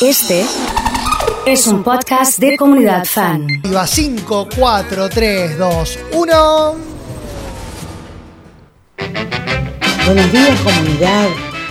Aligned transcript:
Este 0.00 0.46
es 1.44 1.66
un 1.66 1.82
podcast 1.82 2.38
de 2.38 2.56
comunidad 2.56 3.04
fan. 3.04 3.46
Iba 3.64 3.86
5, 3.86 4.48
4, 4.56 5.08
3, 5.10 5.58
2, 5.58 5.98
1. 6.12 6.76
Buenos 10.06 10.32
días 10.32 10.60
comunidad. 10.60 11.26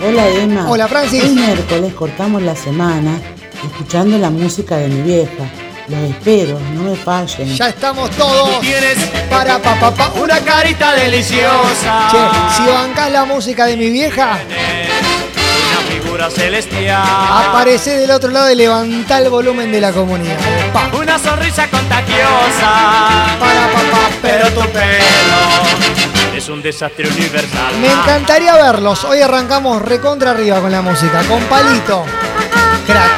Hola 0.06 0.28
Emma. 0.28 0.70
Hola, 0.70 0.86
Francis. 0.86 1.24
El 1.24 1.34
miércoles 1.34 1.92
cortamos 1.94 2.40
la 2.42 2.54
semana 2.54 3.18
escuchando 3.64 4.16
la 4.16 4.30
música 4.30 4.76
de 4.76 4.88
mi 4.88 5.02
vieja. 5.02 5.44
Los 5.88 6.00
espero, 6.10 6.58
no 6.74 6.82
me 6.82 6.94
fallen. 6.96 7.48
Ya 7.56 7.70
estamos 7.70 8.10
todos. 8.10 8.60
Tienes 8.60 8.98
Para 9.30 9.58
pa 9.58 9.74
pa 9.80 9.90
pa. 9.90 10.12
una 10.20 10.38
carita 10.40 10.94
deliciosa. 10.94 12.08
Che, 12.10 12.18
si 12.62 12.70
bancás 12.70 13.10
la 13.10 13.24
música 13.24 13.64
de 13.66 13.76
mi 13.76 13.90
vieja, 13.90 14.38
figura 15.88 16.30
celestial. 16.30 17.02
aparece 17.48 17.98
del 17.98 18.10
otro 18.10 18.30
lado 18.30 18.50
y 18.50 18.54
levantá 18.56 19.18
el 19.18 19.28
volumen 19.30 19.70
de 19.72 19.80
la 19.80 19.92
comunidad. 19.92 20.36
Pa, 20.72 20.88
Una 20.96 21.18
sonrisa 21.18 21.68
contagiosa. 21.68 23.36
para 23.38 23.66
pa 23.72 23.80
pa. 23.90 24.10
Pero 24.22 24.48
tu 24.50 24.60
pelo 24.70 26.36
es 26.36 26.48
un 26.48 26.62
desastre 26.62 27.08
universal. 27.08 27.74
Me 27.80 27.90
encantaría 27.92 28.54
verlos. 28.54 29.04
Hoy 29.04 29.20
arrancamos 29.20 29.82
recontra 29.82 30.30
arriba 30.32 30.60
con 30.60 30.70
la 30.72 30.82
música. 30.82 31.22
Con 31.28 31.42
palito. 31.44 32.04
Crack. 32.86 33.12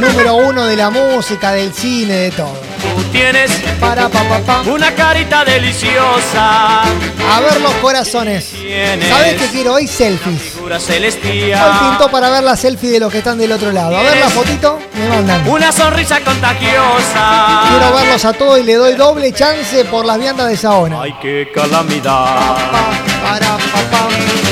Número 0.00 0.34
uno 0.34 0.64
de 0.66 0.76
la 0.76 0.90
música, 0.90 1.52
del 1.52 1.72
cine, 1.72 2.14
de 2.14 2.30
todo. 2.32 2.63
Tienes 3.12 3.50
Para 3.80 4.08
pa 4.08 4.22
pa 4.28 4.38
pa. 4.40 4.62
una 4.70 4.92
carita 4.94 5.44
deliciosa. 5.44 6.82
A 6.82 7.40
ver 7.40 7.60
los 7.60 7.72
corazones. 7.74 8.52
¿Sabes 9.08 9.34
qué 9.40 9.46
quiero 9.52 9.74
hoy? 9.74 9.86
Selfies. 9.86 10.40
Figura 10.54 10.76
Hoy 10.76 10.82
celestial. 10.82 11.78
pintó 11.80 12.10
para 12.10 12.30
ver 12.30 12.42
la 12.42 12.56
selfie 12.56 12.90
de 12.90 13.00
los 13.00 13.12
que 13.12 13.18
están 13.18 13.38
del 13.38 13.52
otro 13.52 13.70
lado. 13.72 13.96
A 13.96 14.02
ver 14.02 14.18
la 14.18 14.28
fotito, 14.28 14.78
me 14.94 15.08
mandan. 15.08 15.48
Una 15.48 15.70
sonrisa 15.70 16.20
contagiosa. 16.20 17.62
Quiero 17.68 17.94
verlos 17.94 18.24
a 18.24 18.32
todos 18.32 18.58
y 18.58 18.62
le 18.64 18.74
doy 18.74 18.94
doble 18.94 19.32
chance 19.32 19.84
por 19.86 20.04
las 20.04 20.18
viandas 20.18 20.48
de 20.48 20.56
Saona. 20.56 21.02
Ay, 21.02 21.14
qué 21.22 21.48
calamidad. 21.54 22.24
Pa, 22.72 22.90
para, 23.22 23.46
pa, 23.56 23.80
pa. 23.90 24.08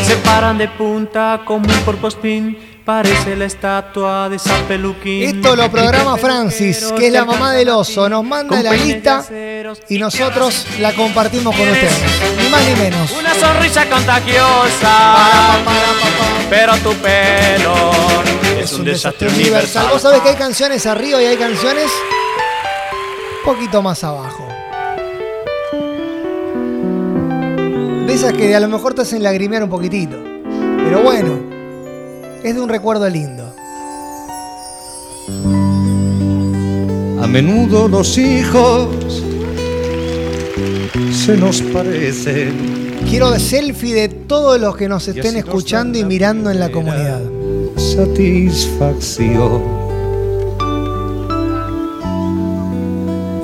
Se 0.06 0.16
paran 0.16 0.58
de 0.58 0.68
punta 0.68 1.40
como 1.44 1.66
un 1.68 1.80
porpospín. 1.80 2.71
Parece 2.84 3.36
la 3.36 3.44
estatua 3.44 4.28
de 4.28 4.40
San 4.40 4.64
Peluquín. 4.64 5.36
Esto 5.36 5.54
lo 5.54 5.70
programa 5.70 6.16
Francis, 6.16 6.92
que 6.98 7.06
es 7.06 7.12
la 7.12 7.24
mamá 7.24 7.52
del 7.52 7.68
oso. 7.68 8.08
Nos 8.08 8.24
manda 8.24 8.60
la 8.60 8.72
lista 8.72 9.24
y 9.88 9.98
nosotros 9.98 10.66
la 10.80 10.92
compartimos 10.92 11.54
con 11.54 11.68
ustedes. 11.68 11.92
Ni 12.42 12.48
más 12.48 12.60
ni 12.66 12.74
menos. 12.74 13.12
Una 13.12 13.34
sonrisa 13.34 13.88
contagiosa. 13.88 15.16
Pero 16.50 16.76
tu 16.78 16.92
pelo 16.94 17.92
es 18.58 18.72
un 18.72 18.84
desastre 18.84 19.28
universal. 19.28 19.86
Vos 19.92 20.02
sabés 20.02 20.20
que 20.22 20.30
hay 20.30 20.36
canciones 20.36 20.84
arriba 20.84 21.22
y 21.22 21.26
hay 21.26 21.36
canciones 21.36 21.88
un 23.38 23.44
poquito 23.44 23.80
más 23.80 24.02
abajo. 24.02 24.48
De 28.08 28.12
esas 28.12 28.32
que 28.32 28.52
a 28.56 28.58
lo 28.58 28.66
mejor 28.66 28.94
te 28.94 29.02
hacen 29.02 29.22
lagrimear 29.22 29.62
un 29.62 29.70
poquitito. 29.70 30.16
Pero 30.84 31.00
bueno, 31.00 31.51
es 32.44 32.54
de 32.54 32.60
un 32.60 32.68
recuerdo 32.68 33.08
lindo. 33.08 33.54
A 37.22 37.26
menudo 37.26 37.88
los 37.88 38.18
hijos 38.18 38.88
se 41.12 41.36
nos 41.36 41.62
parecen. 41.62 42.82
Quiero 43.08 43.38
selfie 43.38 43.94
de 43.94 44.08
todos 44.08 44.60
los 44.60 44.76
que 44.76 44.88
nos 44.88 45.06
estén 45.08 45.36
escuchando 45.36 45.98
y 45.98 46.04
mirando 46.04 46.50
en 46.50 46.58
la 46.58 46.70
comunidad. 46.70 47.20
Satisfacción. 47.76 49.62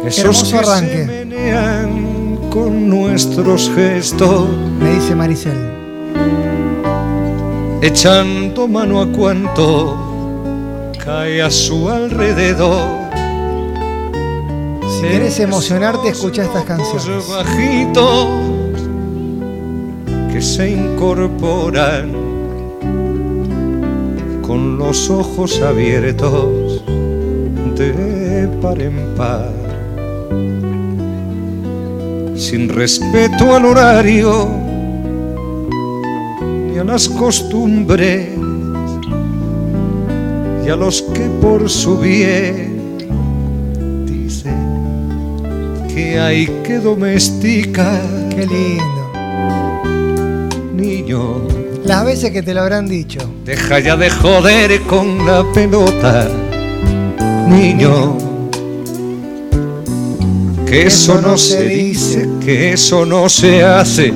Esos 0.06 0.18
Hermoso 0.18 0.50
que 0.50 0.56
arranque. 0.56 1.06
se 1.06 1.24
menean 1.24 2.38
con 2.50 2.88
nuestros 2.88 3.70
gestos, 3.74 4.48
Me 4.80 4.94
dice 4.94 5.14
Maricel. 5.14 5.77
Echando 7.80 8.66
mano 8.66 9.00
a 9.00 9.06
cuanto 9.06 9.96
cae 11.04 11.42
a 11.42 11.50
su 11.50 11.88
alrededor. 11.88 13.08
Si 14.96 15.02
querés 15.02 15.38
emocionarte, 15.38 16.08
escucha 16.08 16.42
estas 16.42 16.64
canciones. 16.64 17.28
Bajitos 17.28 18.26
que 20.32 20.42
se 20.42 20.70
incorporan 20.70 22.12
con 24.42 24.78
los 24.78 25.08
ojos 25.10 25.60
abiertos 25.62 26.82
de 27.76 28.48
par 28.60 28.80
en 28.80 29.14
par. 29.16 29.52
Sin 32.36 32.68
respeto 32.68 33.54
al 33.54 33.66
horario 33.66 34.67
a 36.78 36.84
las 36.84 37.08
costumbres 37.08 38.28
y 40.64 40.70
a 40.70 40.76
los 40.76 41.02
que 41.02 41.22
por 41.40 41.68
su 41.68 41.98
bien 41.98 42.96
dicen 44.06 45.86
que 45.92 46.18
hay 46.20 46.46
que 46.62 46.78
domesticar 46.78 48.00
Qué 48.30 48.46
lindo. 48.46 49.10
niño. 50.74 51.42
Las 51.84 52.04
veces 52.04 52.30
que 52.30 52.42
te 52.42 52.54
lo 52.54 52.60
habrán 52.60 52.86
dicho. 52.86 53.18
Deja 53.44 53.78
ya 53.80 53.96
de 53.96 54.10
joder 54.10 54.80
con 54.82 55.26
la 55.26 55.44
pelota, 55.52 56.28
niño. 57.48 58.16
Que 60.66 60.86
eso 60.86 61.20
no 61.20 61.38
se 61.38 61.64
dice, 61.66 62.28
que 62.44 62.74
eso 62.74 63.06
no 63.06 63.28
se 63.30 63.64
hace, 63.64 64.12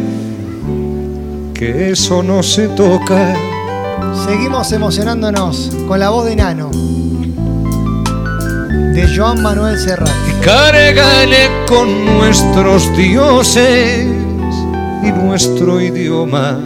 que 1.62 1.90
eso 1.92 2.24
no 2.24 2.42
se 2.42 2.66
toca. 2.66 3.36
Seguimos 4.26 4.72
emocionándonos 4.72 5.70
con 5.86 6.00
la 6.00 6.10
voz 6.10 6.24
de 6.24 6.34
Nano. 6.34 6.70
De 8.94 9.06
Joan 9.16 9.40
Manuel 9.42 9.78
Serrat. 9.78 10.10
Cárgale 10.44 11.48
con 11.68 12.04
nuestros 12.04 12.96
dioses 12.96 14.08
y 15.04 15.12
nuestro 15.12 15.80
idioma, 15.80 16.58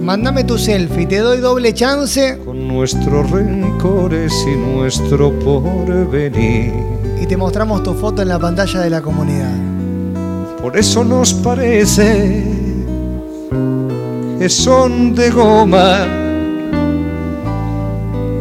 Mándame 0.00 0.44
tu 0.44 0.56
selfie, 0.56 1.06
te 1.06 1.18
doy 1.18 1.38
doble 1.38 1.74
chance 1.74 2.38
con 2.44 2.68
nuestros 2.68 3.28
rencores 3.32 4.32
y 4.46 4.56
nuestro 4.56 5.36
porvenir. 5.40 6.72
y 7.20 7.26
te 7.26 7.36
mostramos 7.36 7.82
tu 7.82 7.92
foto 7.92 8.22
en 8.22 8.28
la 8.28 8.38
pantalla 8.38 8.78
de 8.80 8.90
la 8.90 9.02
comunidad. 9.02 9.52
Por 10.62 10.76
eso 10.76 11.02
nos 11.02 11.34
parece 11.34 12.57
son 14.48 15.14
de 15.14 15.30
goma 15.30 16.06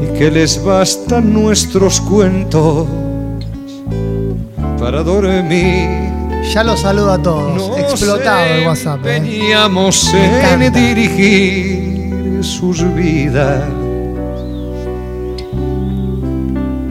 y 0.03 0.17
que 0.17 0.29
les 0.29 0.63
bastan 0.63 1.33
nuestros 1.33 1.99
cuentos 2.01 2.87
para 4.79 5.01
dormir. 5.03 5.89
Ya 6.53 6.63
los 6.63 6.81
saludo 6.81 7.11
a 7.11 7.21
todos. 7.21 7.55
Nos 7.55 7.79
Explotado 7.79 8.45
el 8.45 8.67
WhatsApp. 8.67 8.99
¿eh? 9.05 9.19
Veníamos 9.19 10.13
en 10.13 10.71
dirigir 10.71 12.43
sus 12.43 12.83
vidas 12.93 13.63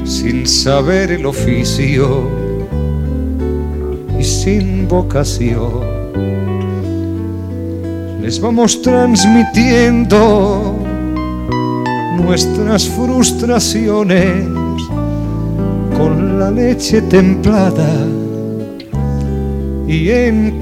sin 0.04 0.46
saber 0.46 1.12
el 1.12 1.26
oficio 1.26 2.28
y 4.18 4.24
sin 4.24 4.88
vocación. 4.88 5.95
Les 8.26 8.40
vamos 8.40 8.82
transmitiendo 8.82 10.74
nuestras 12.20 12.88
frustraciones 12.88 14.48
con 15.96 16.36
la 16.36 16.50
leche 16.50 17.02
templada 17.02 17.88
y 19.86 20.10
en 20.10 20.60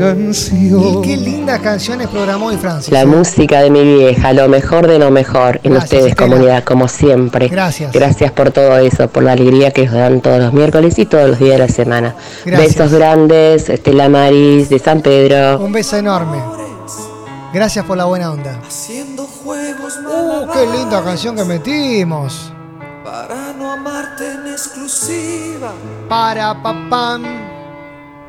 canción. 0.00 0.80
Y 0.82 1.02
qué 1.02 1.16
lindas 1.16 1.60
canciones 1.60 2.08
programó 2.08 2.46
hoy 2.46 2.56
Francis. 2.56 2.92
La 2.92 3.06
música 3.06 3.60
de 3.62 3.70
mi 3.70 3.82
vieja, 3.82 4.32
lo 4.32 4.48
mejor 4.48 4.86
de 4.86 4.98
lo 4.98 5.10
mejor 5.10 5.60
en 5.62 5.72
Gracias, 5.72 5.84
ustedes, 5.84 6.06
Estela. 6.12 6.28
comunidad, 6.30 6.64
como 6.64 6.88
siempre. 6.88 7.48
Gracias. 7.48 7.92
Gracias 7.92 8.32
por 8.32 8.50
todo 8.50 8.76
eso, 8.78 9.08
por 9.08 9.22
la 9.22 9.32
alegría 9.32 9.70
que 9.70 9.84
nos 9.86 9.94
dan 9.94 10.20
todos 10.20 10.38
los 10.40 10.52
miércoles 10.52 10.98
y 10.98 11.06
todos 11.06 11.28
los 11.30 11.38
días 11.38 11.52
de 11.52 11.58
la 11.58 11.68
semana. 11.68 12.14
Gracias. 12.44 12.74
Besos 12.76 12.92
grandes, 12.92 13.68
Estela 13.68 14.08
Maris 14.08 14.68
de 14.70 14.78
San 14.78 15.00
Pedro. 15.02 15.58
Un 15.62 15.72
beso 15.72 15.96
enorme. 15.96 16.38
Gracias 17.52 17.84
por 17.84 17.96
la 17.96 18.04
buena 18.04 18.30
onda. 18.32 18.60
Haciendo 18.66 19.24
juegos 19.24 19.98
Uh, 20.06 20.46
qué 20.52 20.66
linda 20.78 21.02
canción 21.02 21.34
que 21.36 21.44
metimos. 21.44 22.52
para 23.04 23.52
no 23.58 23.72
amarte 23.72 24.24
en 24.32 24.46
exclusiva 24.52 25.72
Para 26.08 26.62
papam. 26.62 27.49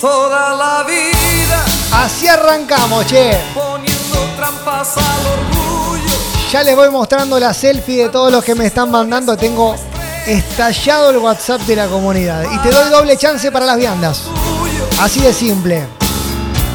Toda 0.01 0.55
la 0.55 0.83
vida 0.83 1.63
Así 1.93 2.27
arrancamos, 2.27 3.05
che. 3.05 3.37
poniendo 3.53 4.17
trampas 4.35 4.97
al 4.97 5.27
orgullo 5.27 6.15
Ya 6.51 6.63
les 6.63 6.75
voy 6.75 6.89
mostrando 6.89 7.39
la 7.39 7.53
selfie 7.53 8.03
de 8.03 8.09
todos 8.09 8.31
los 8.31 8.43
que 8.43 8.55
me 8.55 8.65
están 8.65 8.89
mandando. 8.91 9.37
Tengo 9.37 9.75
estallado 10.25 11.11
el 11.11 11.17
WhatsApp 11.17 11.61
de 11.61 11.75
la 11.77 11.87
comunidad. 11.87 12.43
Y 12.51 12.57
te 12.59 12.71
doy 12.71 12.89
doble 12.89 13.15
chance 13.17 13.49
para 13.51 13.65
las 13.65 13.77
viandas. 13.77 14.23
Así 14.99 15.21
de 15.21 15.33
simple. 15.33 15.85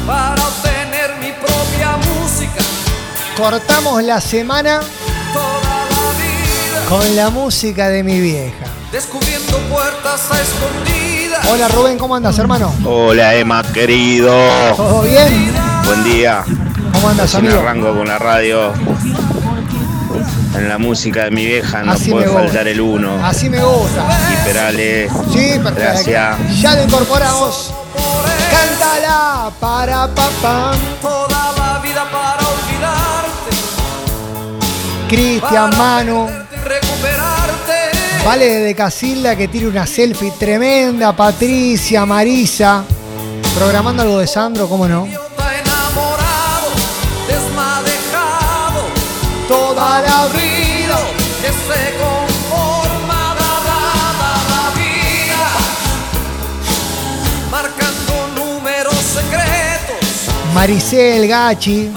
para 0.07 0.41
obtener 0.41 1.15
mi 1.19 1.31
propia 1.33 1.97
música 1.97 2.63
Cortamos 3.35 4.01
la 4.03 4.19
semana 4.21 4.79
con 6.89 7.15
la 7.15 7.29
música 7.29 7.89
de 7.89 8.01
mi 8.03 8.19
vieja. 8.19 8.65
descubriendo 8.91 9.57
puertas 9.69 10.21
a 10.31 10.41
escondidas. 10.41 11.06
Hola 11.51 11.67
Rubén, 11.69 11.97
¿cómo 11.97 12.15
andas, 12.15 12.37
hermano? 12.39 12.73
Hola 12.85 13.35
Emma, 13.35 13.63
querido. 13.73 14.33
¿Todo 14.75 15.01
bien? 15.03 15.53
Buen 15.85 16.03
día. 16.03 16.43
¿Cómo 16.93 17.09
andas, 17.09 17.31
Recién 17.33 17.47
amigo? 17.51 17.61
arranco 17.61 17.93
con 17.95 18.07
la 18.07 18.17
radio. 18.17 18.73
En 20.55 20.67
la 20.69 20.77
música 20.77 21.25
de 21.25 21.31
mi 21.31 21.45
vieja 21.45 21.83
no 21.83 21.91
Así 21.93 22.09
puede 22.11 22.25
me 22.25 22.31
gusta. 22.31 22.47
faltar 22.47 22.67
el 22.67 22.81
uno. 22.81 23.23
Así 23.25 23.49
me 23.49 23.63
gusta. 23.63 24.03
Y 24.33 24.47
Perales. 24.47 25.11
Sí, 25.31 25.51
perfecto. 25.63 25.73
Gracias. 25.79 26.61
Ya 26.61 26.75
lo 26.75 26.83
incorporamos. 26.83 27.73
Cántala 28.51 29.51
para 29.59 30.07
papá. 30.07 30.71
Toda 31.01 31.51
la 31.57 31.79
vida 31.79 32.03
para 32.11 32.47
olvidarte, 32.47 33.55
Cristian, 35.07 35.69
para 35.71 35.77
Manu. 35.77 36.29
Vale 38.25 38.45
de 38.59 38.75
Casilda 38.75 39.35
que 39.35 39.47
tire 39.47 39.67
una 39.67 39.85
selfie 39.87 40.31
tremenda. 40.37 41.15
Patricia, 41.15 42.05
Marisa. 42.05 42.83
Programando 43.57 44.03
algo 44.03 44.19
de 44.19 44.27
Sandro, 44.27 44.67
¿cómo 44.67 44.87
no? 44.87 45.07
Toda 49.47 50.01
la 50.01 50.27
vida. 50.27 50.99
que 51.41 51.47
se 51.47 51.97
conforma 51.97 53.35
la 53.39 54.71
vida, 54.75 55.43
marcando 57.49 58.27
números 58.35 58.95
secretos, 58.95 60.33
Maricel, 60.53 61.27
Gachi. 61.29 61.91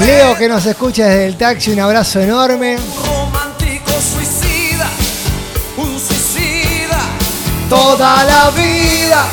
Leo 0.00 0.36
que 0.36 0.48
nos 0.48 0.64
escucha 0.66 1.06
desde 1.06 1.26
el 1.26 1.36
taxi. 1.36 1.70
Un 1.72 1.80
abrazo 1.80 2.20
enorme. 2.20 2.78
romántico 3.06 3.92
suicida, 4.00 4.88
un 5.76 5.98
suicida, 5.98 6.98
Toda 7.68 8.24
la 8.24 8.50
vida. 8.50 9.24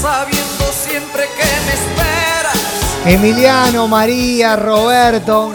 sabiendo 0.00 0.72
siempre 0.72 1.28
que 1.36 1.44
me 1.44 1.72
esperas, 1.74 2.58
Emiliano, 3.04 3.86
María, 3.88 4.56
Roberto. 4.56 5.52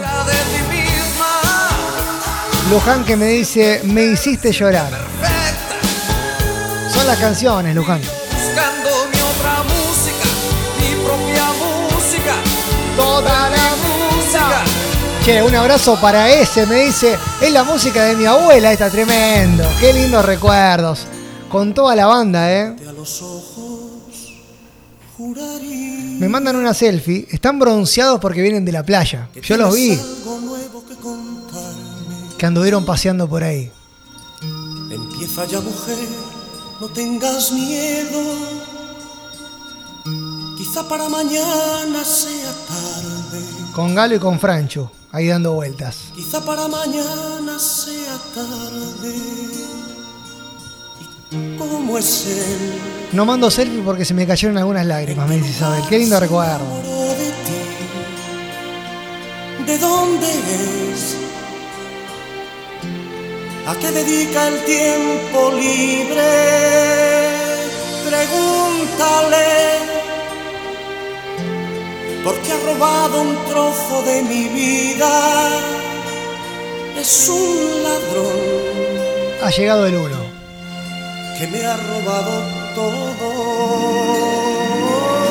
Luján 2.70 3.04
que 3.04 3.16
me 3.16 3.26
dice, 3.26 3.80
me 3.84 4.04
hiciste 4.04 4.52
llorar. 4.52 4.90
Son 6.92 7.06
las 7.06 7.18
canciones, 7.18 7.74
Luján. 7.74 8.00
Toda 12.98 13.48
la 13.48 13.70
música. 13.76 14.64
Che, 15.24 15.40
un 15.40 15.54
abrazo 15.54 15.96
para 16.00 16.28
ese, 16.30 16.66
me 16.66 16.86
dice, 16.86 17.16
es 17.40 17.52
la 17.52 17.62
música 17.62 18.02
de 18.02 18.16
mi 18.16 18.26
abuela, 18.26 18.72
está 18.72 18.90
tremendo. 18.90 19.62
Qué 19.78 19.92
lindos 19.92 20.24
recuerdos. 20.24 21.06
Con 21.48 21.72
toda 21.72 21.94
la 21.94 22.06
banda, 22.06 22.52
¿eh? 22.52 22.74
Me 26.18 26.28
mandan 26.28 26.56
una 26.56 26.74
selfie, 26.74 27.28
están 27.30 27.60
bronceados 27.60 28.18
porque 28.20 28.42
vienen 28.42 28.64
de 28.64 28.72
la 28.72 28.82
playa. 28.82 29.28
Yo 29.42 29.56
los 29.56 29.74
vi. 29.74 29.96
Que 32.36 32.46
anduvieron 32.46 32.84
paseando 32.84 33.28
por 33.28 33.44
ahí. 33.44 33.70
Empieza 34.90 35.44
ya 35.44 35.60
mujer, 35.60 35.96
no 36.80 36.88
tengas 36.88 37.52
miedo. 37.52 38.77
Quizá 40.78 40.88
para 40.88 41.08
mañana 41.08 42.04
sea 42.04 42.52
tarde, 42.68 43.40
Con 43.74 43.96
Galo 43.96 44.14
y 44.14 44.20
con 44.20 44.38
Francho, 44.38 44.92
ahí 45.10 45.26
dando 45.26 45.54
vueltas. 45.54 46.12
quizá 46.14 46.40
para 46.44 46.68
mañana 46.68 47.58
sea 47.58 48.16
tarde. 48.32 49.16
¿Y 51.32 51.56
cómo 51.58 51.98
es 51.98 52.26
él? 52.28 52.78
No 53.12 53.24
mando 53.24 53.50
selfie 53.50 53.82
porque 53.82 54.04
se 54.04 54.14
me 54.14 54.24
cayeron 54.24 54.56
algunas 54.56 54.86
lágrimas, 54.86 55.28
me 55.28 55.38
dice 55.38 55.50
Isabel. 55.50 55.82
Qué 55.88 55.98
lindo 55.98 56.20
recuerdo. 56.20 56.64
de 57.18 57.32
ti? 57.44 57.58
¿De 59.66 59.78
dónde 59.78 60.28
es? 60.28 61.16
¿A 63.66 63.74
qué 63.74 63.90
dedica 63.90 64.46
el 64.46 64.64
tiempo 64.64 65.50
libre? 65.58 66.30
Pregúntale. 68.08 69.97
Porque 72.28 72.52
ha 72.52 72.58
robado 72.74 73.22
un 73.22 73.34
trozo 73.46 74.02
de 74.02 74.22
mi 74.22 74.48
vida. 74.48 75.48
Es 77.00 77.26
un 77.30 77.82
ladrón 77.82 78.36
Ha 79.42 79.48
llegado 79.50 79.86
el 79.86 79.94
uno. 79.96 80.18
que 81.38 81.46
me 81.46 81.64
ha 81.64 81.74
robado 81.74 82.42
todo. 82.74 83.28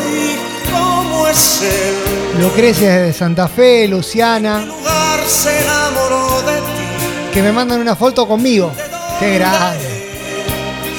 ¿Y 0.09 0.71
cómo 0.71 1.27
es 1.27 1.61
él? 1.61 2.41
Lucrecia 2.41 2.89
desde 2.95 3.13
Santa 3.13 3.47
Fe, 3.47 3.87
Luciana, 3.87 4.61
lugar 4.65 5.19
se 5.27 5.61
enamoró 5.61 6.41
de 6.49 6.57
ti. 6.61 7.31
que 7.31 7.43
me 7.43 7.51
mandan 7.51 7.79
una 7.79 7.95
foto 7.95 8.27
conmigo. 8.27 8.71
Qué 9.19 9.35
grande. 9.37 10.09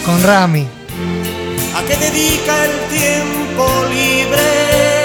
Con 0.06 0.22
Rami. 0.22 0.64
¿A 1.74 1.82
qué 1.82 1.96
dedica 1.96 2.64
el 2.66 2.88
tiempo 2.88 3.66
libre? 3.90 4.97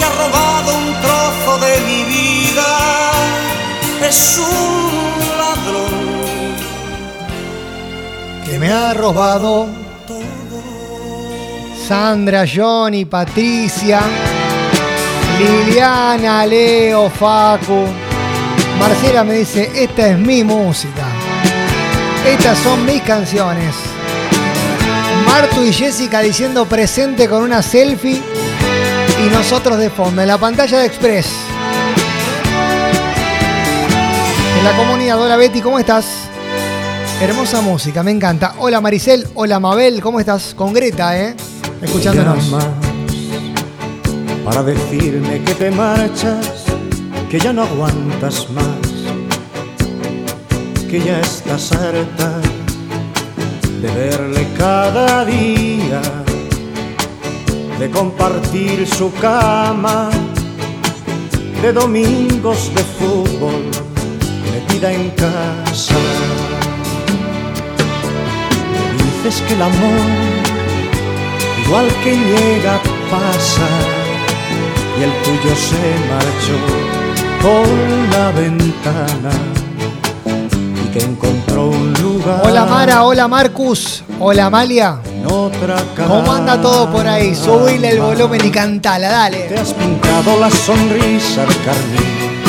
Porque 0.00 0.04
ha 0.04 0.26
robado 0.26 0.78
un 0.78 0.94
trozo 1.00 1.58
de 1.58 1.80
mi 1.82 2.04
vida. 2.04 3.12
Es 4.08 4.38
un 4.38 5.38
ladrón 5.38 6.54
Que 8.44 8.58
me 8.58 8.72
ha 8.72 8.94
robado. 8.94 9.68
Sandra, 11.86 12.44
Johnny, 12.46 13.04
Patricia, 13.04 14.00
Liliana, 15.38 16.46
Leo, 16.46 17.10
Facu. 17.10 17.86
Marcela 18.78 19.24
me 19.24 19.34
dice, 19.34 19.70
esta 19.74 20.08
es 20.08 20.18
mi 20.18 20.44
música. 20.44 21.04
Estas 22.24 22.58
son 22.58 22.84
mis 22.86 23.02
canciones. 23.02 23.74
Martu 25.26 25.64
y 25.64 25.72
Jessica 25.72 26.20
diciendo 26.20 26.64
presente 26.66 27.28
con 27.28 27.42
una 27.42 27.62
selfie 27.62 28.22
y 29.20 29.28
nosotros 29.28 29.76
de 29.78 29.90
fondo 29.90 30.22
en 30.22 30.28
la 30.28 30.38
pantalla 30.38 30.78
de 30.78 30.86
Express. 30.86 31.26
En 34.58 34.64
la 34.64 34.76
comunidad, 34.76 35.20
hola 35.20 35.36
Betty, 35.36 35.60
¿cómo 35.60 35.78
estás? 35.78 36.06
Hermosa 37.20 37.60
música, 37.60 38.02
me 38.02 38.12
encanta. 38.12 38.54
Hola 38.58 38.80
Maricel, 38.80 39.26
hola 39.34 39.60
Mabel, 39.60 40.00
¿cómo 40.00 40.20
estás? 40.20 40.54
Con 40.54 40.72
Greta, 40.72 41.18
¿eh? 41.18 41.36
Escuchándonos. 41.82 42.44
para 44.44 44.62
decirme 44.62 45.42
que 45.44 45.54
te 45.54 45.70
marchas, 45.70 46.64
que 47.30 47.38
ya 47.38 47.52
no 47.52 47.62
aguantas 47.62 48.48
más, 48.50 48.64
que 50.88 51.00
ya 51.00 51.20
estás 51.20 51.72
harta 51.72 52.40
de 53.80 53.88
verle 53.88 54.48
cada 54.58 55.24
día, 55.24 56.00
de 57.80 57.90
compartir 57.90 58.86
su 58.86 59.10
cama, 59.14 60.10
de 61.62 61.72
domingos 61.72 62.70
de 62.74 62.82
fútbol 62.82 63.70
metida 64.52 64.92
en 64.92 65.08
casa. 65.12 65.94
Dices 68.98 69.42
que 69.48 69.54
el 69.54 69.62
amor 69.62 70.00
igual 71.64 71.88
que 72.04 72.16
llega 72.16 72.78
pasa 73.10 73.68
y 74.98 75.02
el 75.02 75.12
tuyo 75.22 75.54
se 75.56 75.84
marchó 76.12 76.56
por 77.40 77.66
la 78.12 78.30
ventana 78.32 79.32
y 80.84 80.88
que 80.92 81.02
encontró 81.02 81.68
un 81.68 81.94
lugar 81.94 82.42
Hola 82.44 82.66
Mara, 82.66 83.04
hola 83.04 83.26
Marcus, 83.26 84.04
hola 84.20 84.46
Amalia. 84.46 84.98
¿Cómo 86.06 86.32
anda 86.32 86.60
todo 86.60 86.90
por 86.90 87.06
ahí? 87.06 87.34
Subile 87.34 87.90
el 87.90 88.00
volumen 88.00 88.40
y 88.44 88.50
cantala, 88.50 89.08
Te 89.08 89.12
dale. 89.14 89.58
has 89.58 89.72
pintado 89.74 90.38
la 90.40 90.50
sonrisa 90.50 91.42
de 91.44 91.54
carmín 91.56 92.40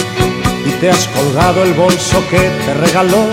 y 0.65 0.69
te 0.79 0.89
has 0.91 1.07
colgado 1.07 1.63
el 1.63 1.73
bolso 1.73 2.23
que 2.29 2.37
te 2.39 2.73
regaló 2.75 3.25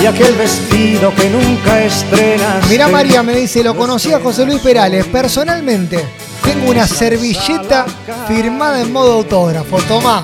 y 0.00 0.04
aquel 0.06 0.34
vestido 0.34 1.14
que 1.14 1.30
nunca 1.30 1.82
estrenas. 1.82 2.68
Mira 2.68 2.88
María 2.88 3.22
me 3.22 3.34
dice, 3.34 3.62
lo 3.62 3.74
conocí 3.76 4.12
a 4.12 4.20
José 4.20 4.44
Luis 4.44 4.60
Perales 4.60 5.06
personalmente. 5.06 6.04
Tengo 6.44 6.70
una 6.70 6.86
servilleta 6.86 7.86
firmada 8.28 8.80
en 8.80 8.92
modo 8.92 9.14
autógrafo. 9.14 9.78
Tomá, 9.88 10.22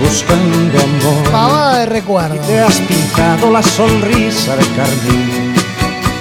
Buscando 0.00 0.78
amor. 0.80 1.30
pavada 1.30 1.78
de 1.80 1.86
recuerdo. 1.86 2.36
Te 2.46 2.58
has 2.60 2.74
pintado 2.80 3.50
la 3.52 3.62
sonrisa 3.62 4.56
de 4.56 4.66
carmín 4.74 5.53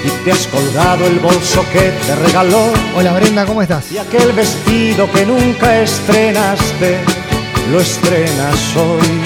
y 0.04 0.10
te 0.24 0.32
has 0.32 0.48
colgado 0.48 1.06
el 1.06 1.20
bolso 1.20 1.64
que 1.72 1.92
te 2.06 2.16
regaló. 2.16 2.72
Hola 2.96 3.14
Brenda, 3.14 3.46
¿cómo 3.46 3.62
estás? 3.62 3.92
Y 3.92 3.98
aquel 3.98 4.34
vestido 4.34 5.10
que 5.12 5.26
nunca 5.26 5.82
estrenaste, 5.82 7.00
lo 7.72 7.80
estrenas 7.80 8.76
hoy. 8.76 9.22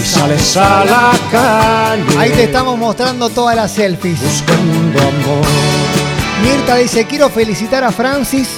Y 0.00 0.04
sales 0.04 0.56
a 0.56 0.84
la 0.84 1.12
calle. 1.30 2.18
Ahí 2.18 2.30
te 2.32 2.44
estamos 2.44 2.76
mostrando 2.78 3.30
todas 3.30 3.56
las 3.56 3.72
selfies. 3.72 4.20
Buscando 4.20 5.00
amor. 5.00 5.46
Mirta 6.42 6.76
dice, 6.76 7.06
quiero 7.06 7.30
felicitar 7.30 7.84
a 7.84 7.92
Francis 7.92 8.48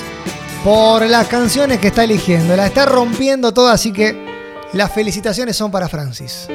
por 0.64 1.06
las 1.06 1.28
canciones 1.28 1.78
que 1.78 1.88
está 1.88 2.02
eligiendo. 2.02 2.56
La 2.56 2.66
está 2.66 2.86
rompiendo 2.86 3.52
toda, 3.52 3.72
así 3.72 3.92
que 3.92 4.16
las 4.72 4.92
felicitaciones 4.92 5.56
son 5.56 5.70
para 5.70 5.88
Francis. 5.88 6.48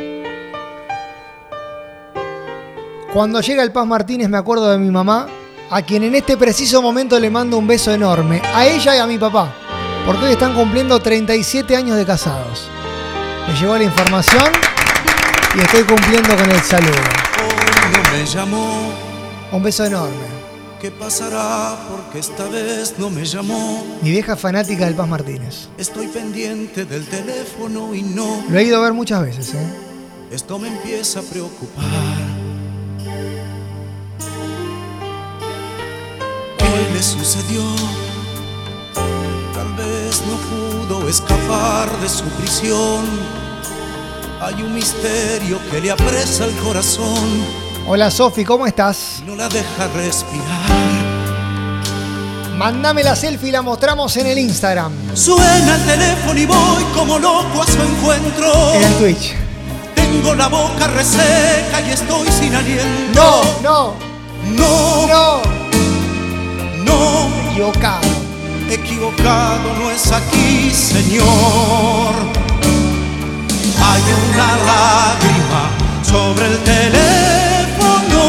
Cuando 3.13 3.41
llega 3.41 3.62
el 3.62 3.74
Paz 3.74 3.86
Martínez 3.86 4.30
me 4.30 4.38
acuerdo 4.38 4.72
de 4.72 4.77
mi 4.77 4.89
mamá, 4.89 5.27
a 5.70 5.82
quien 5.82 6.03
en 6.03 6.15
este 6.15 6.38
preciso 6.38 6.82
momento 6.82 7.20
le 7.20 7.30
mando 7.30 7.58
un 7.58 7.68
beso 7.68 7.91
enorme, 7.91 8.41
a 8.56 8.65
ella 8.65 8.96
y 8.96 9.00
a 9.00 9.06
mi 9.06 9.18
papá, 9.18 9.53
porque 10.06 10.27
hoy 10.27 10.32
están 10.32 10.53
cumpliendo 10.53 10.98
37 10.98 11.75
años 11.75 11.98
de 11.98 12.06
casados. 12.06 12.70
Me 13.50 13.53
llegó 13.60 13.77
la 13.77 13.84
información 13.84 14.46
y 15.53 15.60
estoy 15.60 15.84
cumpliendo 15.84 16.38
con 16.38 16.50
el 16.51 16.62
saludo. 16.62 16.91
no 17.91 18.18
me 18.18 18.25
llamó. 18.25 18.94
Un 19.51 19.62
beso 19.62 19.84
enorme. 19.84 20.41
¿Qué 20.80 20.89
pasará? 20.89 21.75
Porque 21.89 22.20
esta 22.20 22.46
vez 22.46 22.96
no 22.98 23.10
me 23.10 23.25
llamó. 23.25 23.86
Mi 24.01 24.12
vieja 24.12 24.38
fanática 24.38 24.86
del 24.86 24.96
Paz 24.96 25.10
Martínez. 25.10 25.68
Estoy 25.77 26.08
pendiente 26.08 26.86
del 26.86 27.06
teléfono 27.06 27.94
y 27.94 28.03
no. 28.03 28.41
Lo 28.50 28.58
he 28.58 28.63
ido 28.63 28.77
a 28.77 28.82
ver 28.82 28.94
muchas 28.94 29.22
veces, 29.22 29.53
¿eh? 29.53 29.68
Esto 30.32 30.58
me 30.58 30.70
empieza 30.70 31.20
a 31.20 31.24
preocupar. 31.24 32.41
Le 37.01 37.08
sucedió? 37.08 37.63
Tal 39.55 39.74
vez 39.74 40.22
no 40.27 40.36
pudo 40.51 41.10
escapar 41.10 41.89
de 42.00 42.08
su 42.08 42.24
prisión. 42.38 43.03
Hay 44.39 44.62
un 44.62 44.75
misterio 44.75 45.60
que 45.72 45.81
le 45.81 45.89
apresa 45.89 46.46
el 46.46 46.55
corazón. 46.58 47.43
Hola 47.88 48.12
Sofi, 48.12 48.46
¿cómo 48.46 48.67
estás? 48.67 49.24
No 49.25 49.36
la 49.36 49.50
deja 49.50 49.88
respirar. 49.96 50.70
Mándame 52.55 53.03
la 53.03 53.15
selfie 53.15 53.50
y 53.50 53.51
la 53.51 53.63
mostramos 53.63 54.15
en 54.17 54.27
el 54.27 54.38
Instagram. 54.38 54.93
Suena 55.15 55.75
el 55.77 55.86
teléfono 55.86 56.39
y 56.39 56.46
voy 56.46 56.84
como 56.93 57.17
loco 57.17 57.63
a 57.63 57.65
su 57.65 57.81
encuentro. 57.81 58.74
En 58.75 58.84
el 58.84 58.93
Twitch. 58.98 59.34
Tengo 59.96 60.36
la 60.36 60.48
boca 60.50 60.86
reseca 60.88 61.81
y 61.81 61.91
estoy 61.93 62.27
sin 62.27 62.53
aliento. 62.53 63.41
No, 63.63 63.63
no, 63.63 63.96
no, 64.55 65.08
no. 65.08 65.61
Equivocado. 67.62 68.10
Equivocado 68.70 69.74
no 69.80 69.92
es 69.92 70.12
aquí, 70.12 70.72
Señor. 70.72 72.14
Hay 73.84 74.04
una 74.30 74.50
lágrima 74.72 75.64
sobre 76.02 76.48
el 76.48 76.58
teléfono, 76.64 78.24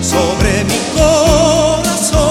sobre 0.00 0.64
mi 0.64 0.78
corazón. 0.98 2.22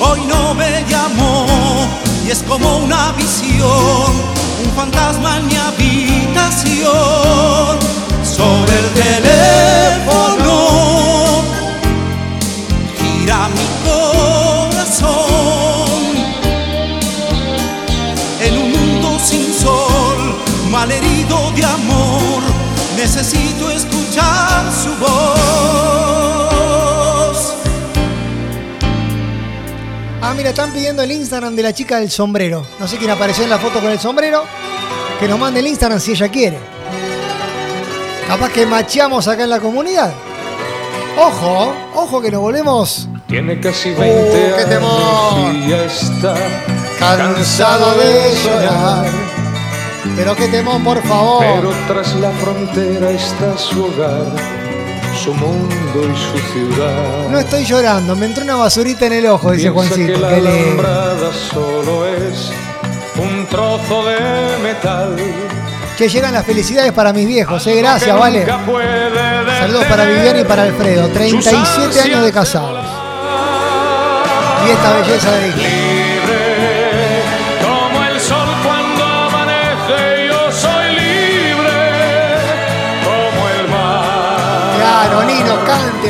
Hoy 0.00 0.20
no 0.28 0.54
me 0.54 0.84
llamó 0.88 1.46
y 2.26 2.30
es 2.30 2.42
como 2.42 2.78
una 2.78 3.12
visión, 3.12 4.12
un 4.64 4.70
fantasma 4.76 5.38
en 5.38 5.46
mi 5.46 5.56
habitación. 5.56 5.90
Necesito 23.20 23.70
escuchar 23.70 24.72
su 24.72 24.96
voz. 24.96 25.10
Ah, 30.22 30.32
mira, 30.34 30.48
están 30.48 30.72
pidiendo 30.72 31.02
el 31.02 31.12
Instagram 31.12 31.54
de 31.54 31.62
la 31.62 31.74
chica 31.74 31.98
del 31.98 32.10
sombrero. 32.10 32.64
No 32.78 32.88
sé 32.88 32.96
quién 32.96 33.10
apareció 33.10 33.44
en 33.44 33.50
la 33.50 33.58
foto 33.58 33.78
con 33.80 33.90
el 33.90 34.00
sombrero. 34.00 34.44
Que 35.18 35.28
nos 35.28 35.38
mande 35.38 35.60
el 35.60 35.66
Instagram 35.66 36.00
si 36.00 36.12
ella 36.12 36.30
quiere. 36.30 36.58
Capaz 38.26 38.48
que 38.52 38.64
macheamos 38.64 39.28
acá 39.28 39.44
en 39.44 39.50
la 39.50 39.60
comunidad. 39.60 40.14
Ojo, 41.18 41.74
ojo 41.96 42.22
que 42.22 42.30
nos 42.30 42.40
volvemos 42.40 43.06
Tiene 43.26 43.60
casi 43.60 43.90
Uh, 43.90 43.98
20 43.98 44.32
qué 44.32 44.76
años 44.76 45.54
y 45.54 45.68
ya 45.68 45.84
está 45.84 46.34
cansado 46.98 47.98
de 47.98 48.34
llorar. 48.44 49.29
Pero 50.16 50.36
qué 50.36 50.48
temón, 50.48 50.82
por 50.84 51.02
favor. 51.02 51.44
Pero 51.44 51.72
tras 51.88 52.14
la 52.16 52.30
frontera 52.32 53.10
está 53.10 53.56
su 53.56 53.84
hogar, 53.84 54.26
su 55.22 55.32
mundo 55.34 56.02
y 56.02 56.16
su 56.16 56.38
ciudad. 56.52 57.28
No 57.30 57.38
estoy 57.38 57.64
llorando, 57.64 58.14
me 58.16 58.26
entró 58.26 58.44
una 58.44 58.56
basurita 58.56 59.06
en 59.06 59.14
el 59.14 59.26
ojo, 59.26 59.50
dice 59.52 59.70
Piensa 59.70 59.94
Juancito. 59.94 60.12
que 60.12 60.18
la 60.18 60.28
Qué 60.28 60.40
lindo. 60.42 60.82
alambrada 60.82 61.30
solo 61.32 62.06
es 62.06 62.52
un 63.18 63.46
trozo 63.46 64.04
de 64.06 64.58
metal. 64.62 65.16
Que 65.96 66.08
llegan 66.08 66.32
las 66.32 66.44
felicidades 66.46 66.92
para 66.92 67.12
mis 67.12 67.26
viejos, 67.26 67.66
eh, 67.66 67.74
gracias, 67.76 68.18
vale. 68.18 68.46
Saludos 68.46 69.84
para 69.86 70.04
Viviana 70.06 70.40
y 70.40 70.44
para 70.44 70.62
Alfredo, 70.64 71.08
37 71.08 72.00
años 72.00 72.22
de 72.24 72.32
casados. 72.32 72.86
Y 74.66 74.70
esta 74.70 74.92
belleza 74.94 75.30
de 75.32 75.46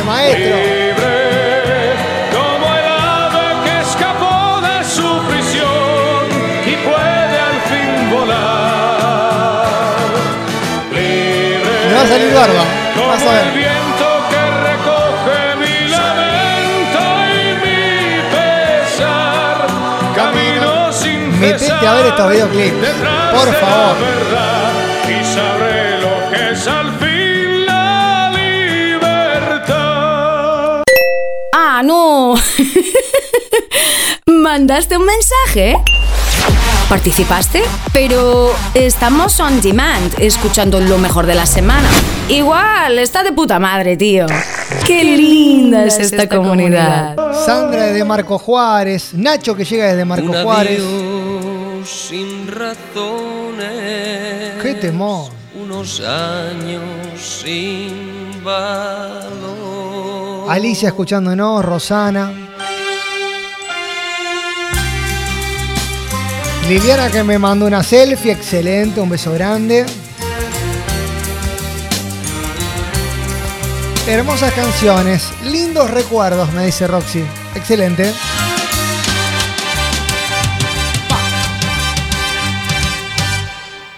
maestro. 0.03 0.57
Libre 0.57 1.95
como 2.33 2.67
el 2.77 2.87
ave 2.87 3.47
que 3.65 3.75
escapó 3.81 4.61
de 4.61 4.85
su 4.85 5.09
prisión 5.29 6.23
y 6.67 6.75
puede 6.87 7.37
al 7.49 7.59
fin 7.71 8.11
volar. 8.11 9.67
Libre 10.93 11.71
Me 11.89 11.95
va 11.95 12.03
a 12.03 12.07
salir 12.07 12.35
barba, 12.35 12.65
como 12.95 13.09
vas 13.09 13.23
a 13.23 13.25
el 13.25 13.47
ver. 13.47 13.55
viento 13.55 14.09
que 14.31 14.43
recoge 14.69 15.39
mi 15.61 15.89
lamento 15.89 17.03
y 17.35 17.45
mi 17.65 17.83
pesar. 18.35 19.57
Camino 20.15 20.93
sin 20.93 21.19
Metete 21.41 21.59
cesar 21.61 21.87
a 21.87 21.95
ver 21.95 22.07
estos 22.07 22.31
videoclips, 22.31 22.89
por 23.33 23.49
favor. 23.55 23.97
y 25.09 25.25
sabré 25.25 25.99
lo 26.01 26.31
que 26.31 26.51
es 26.53 26.67
al 26.67 26.89
No. 31.83 32.35
¿Mandaste 34.27 34.97
un 34.97 35.07
mensaje? 35.07 35.77
¿Participaste? 36.89 37.63
Pero 37.93 38.53
estamos 38.75 39.39
on 39.41 39.61
demand, 39.61 40.13
escuchando 40.19 40.81
lo 40.81 40.99
mejor 40.99 41.27
de 41.27 41.35
la 41.35 41.47
semana. 41.47 41.89
Igual, 42.29 42.99
está 42.99 43.23
de 43.23 43.33
puta 43.33 43.59
madre, 43.59 43.97
tío. 43.97 44.27
Qué 44.87 45.05
linda 45.05 45.85
es 45.85 45.99
esta 45.99 46.29
comunidad. 46.29 47.17
Sandra 47.47 47.87
desde 47.87 48.05
Marco 48.05 48.39
Juárez, 48.39 49.15
Nacho 49.15 49.55
que 49.55 49.65
llega 49.65 49.87
desde 49.87 50.05
Marco 50.05 50.27
Un 50.33 50.43
Juárez. 50.43 50.83
sin 51.85 52.47
razones. 52.49 53.71
Qué 54.63 54.75
temor. 54.75 55.31
Unos 55.55 56.01
años 56.01 56.83
sin 57.21 58.43
valor. 58.43 59.60
Alicia 60.51 60.89
escuchándonos, 60.89 61.65
Rosana. 61.65 62.33
Liliana 66.69 67.09
que 67.09 67.23
me 67.23 67.39
mandó 67.39 67.67
una 67.67 67.85
selfie, 67.85 68.33
excelente, 68.33 69.01
un 69.01 69.09
beso 69.11 69.33
grande. 69.33 69.87
Hermosas 74.09 74.53
canciones, 74.53 75.31
lindos 75.45 75.89
recuerdos, 75.89 76.53
me 76.53 76.67
dice 76.67 76.89
Roxy. 76.89 77.23
Excelente. 77.55 78.13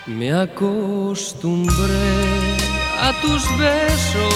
Me 0.06 0.35
acostumbré 0.35 1.73
a 3.00 3.18
tus 3.23 3.42
besos 3.56 4.35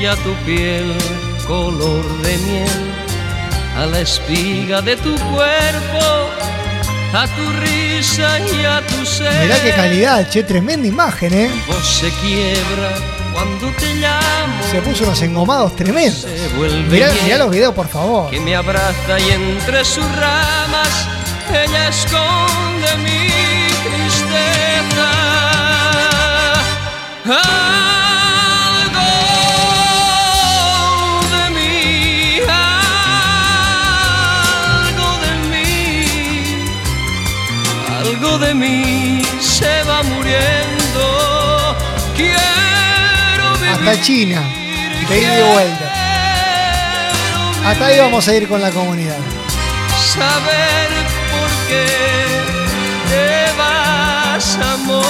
y 0.00 0.06
a 0.06 0.14
tu 0.14 0.32
piel 0.46 0.94
color 1.50 2.06
de 2.22 2.38
miel, 2.38 2.94
a 3.76 3.84
la 3.84 4.00
espiga 4.02 4.80
de 4.80 4.94
tu 4.96 5.16
cuerpo, 5.16 6.04
a 7.12 7.26
tu 7.26 7.44
risa 7.64 8.38
y 8.38 8.64
a 8.64 8.80
tu 8.86 9.04
ser. 9.04 9.42
Mirá 9.42 9.60
qué 9.60 9.72
calidad, 9.72 10.30
che, 10.30 10.44
tremenda 10.44 10.86
imagen, 10.86 11.34
¿eh? 11.34 11.50
Voz 11.66 11.84
se 11.84 12.08
quiebra 12.20 12.90
cuando 13.32 13.66
te 13.80 13.94
llamo. 13.94 14.62
Se 14.70 14.80
puso 14.80 15.02
unos 15.02 15.20
engomados 15.22 15.74
tremendos. 15.74 16.24
Mirá, 16.88 17.10
mirá 17.24 17.38
los 17.38 17.50
videos, 17.50 17.74
por 17.74 17.88
favor. 17.88 18.30
que 18.30 18.38
me 18.38 18.54
abraza 18.54 19.18
y 19.18 19.30
entre 19.32 19.84
sus 19.84 20.04
ramas 20.04 21.08
ella 21.52 21.88
esconde 21.88 22.90
mi 23.02 23.28
tristeza. 23.88 25.10
Algo 27.24 27.99
de 38.38 38.54
mí 38.54 39.22
se 39.40 39.82
va 39.84 40.02
muriendo. 40.02 41.76
Quiero 42.16 43.54
vivir. 43.60 43.70
Hasta 43.70 44.02
China, 44.02 44.42
de 45.08 45.20
ida 45.20 45.38
y 45.38 45.52
vuelta. 45.52 45.92
Hasta 47.66 47.86
ahí 47.86 47.98
vamos 47.98 48.26
a 48.26 48.34
ir 48.34 48.48
con 48.48 48.60
la 48.60 48.70
comunidad. 48.70 49.16
saber 50.14 50.88
por 51.30 51.50
qué 51.68 51.86
te 53.10 53.58
vas, 53.58 54.56
amor, 54.56 55.04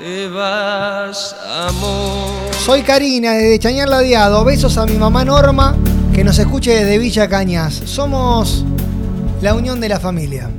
te 0.00 0.28
vas, 0.28 1.34
amor. 1.68 2.28
Soy 2.64 2.82
Karina 2.82 3.32
desde 3.32 3.58
Chañar 3.58 3.88
Ladeado. 3.88 4.44
Besos 4.44 4.78
a 4.78 4.86
mi 4.86 4.94
mamá 4.94 5.24
Norma 5.24 5.74
que 6.14 6.22
nos 6.24 6.38
escuche 6.38 6.72
desde 6.74 6.98
Villa 6.98 7.28
Cañas. 7.28 7.74
Somos 7.84 8.64
la 9.40 9.54
unión 9.54 9.80
de 9.80 9.88
la 9.88 10.00
familia. 10.00 10.50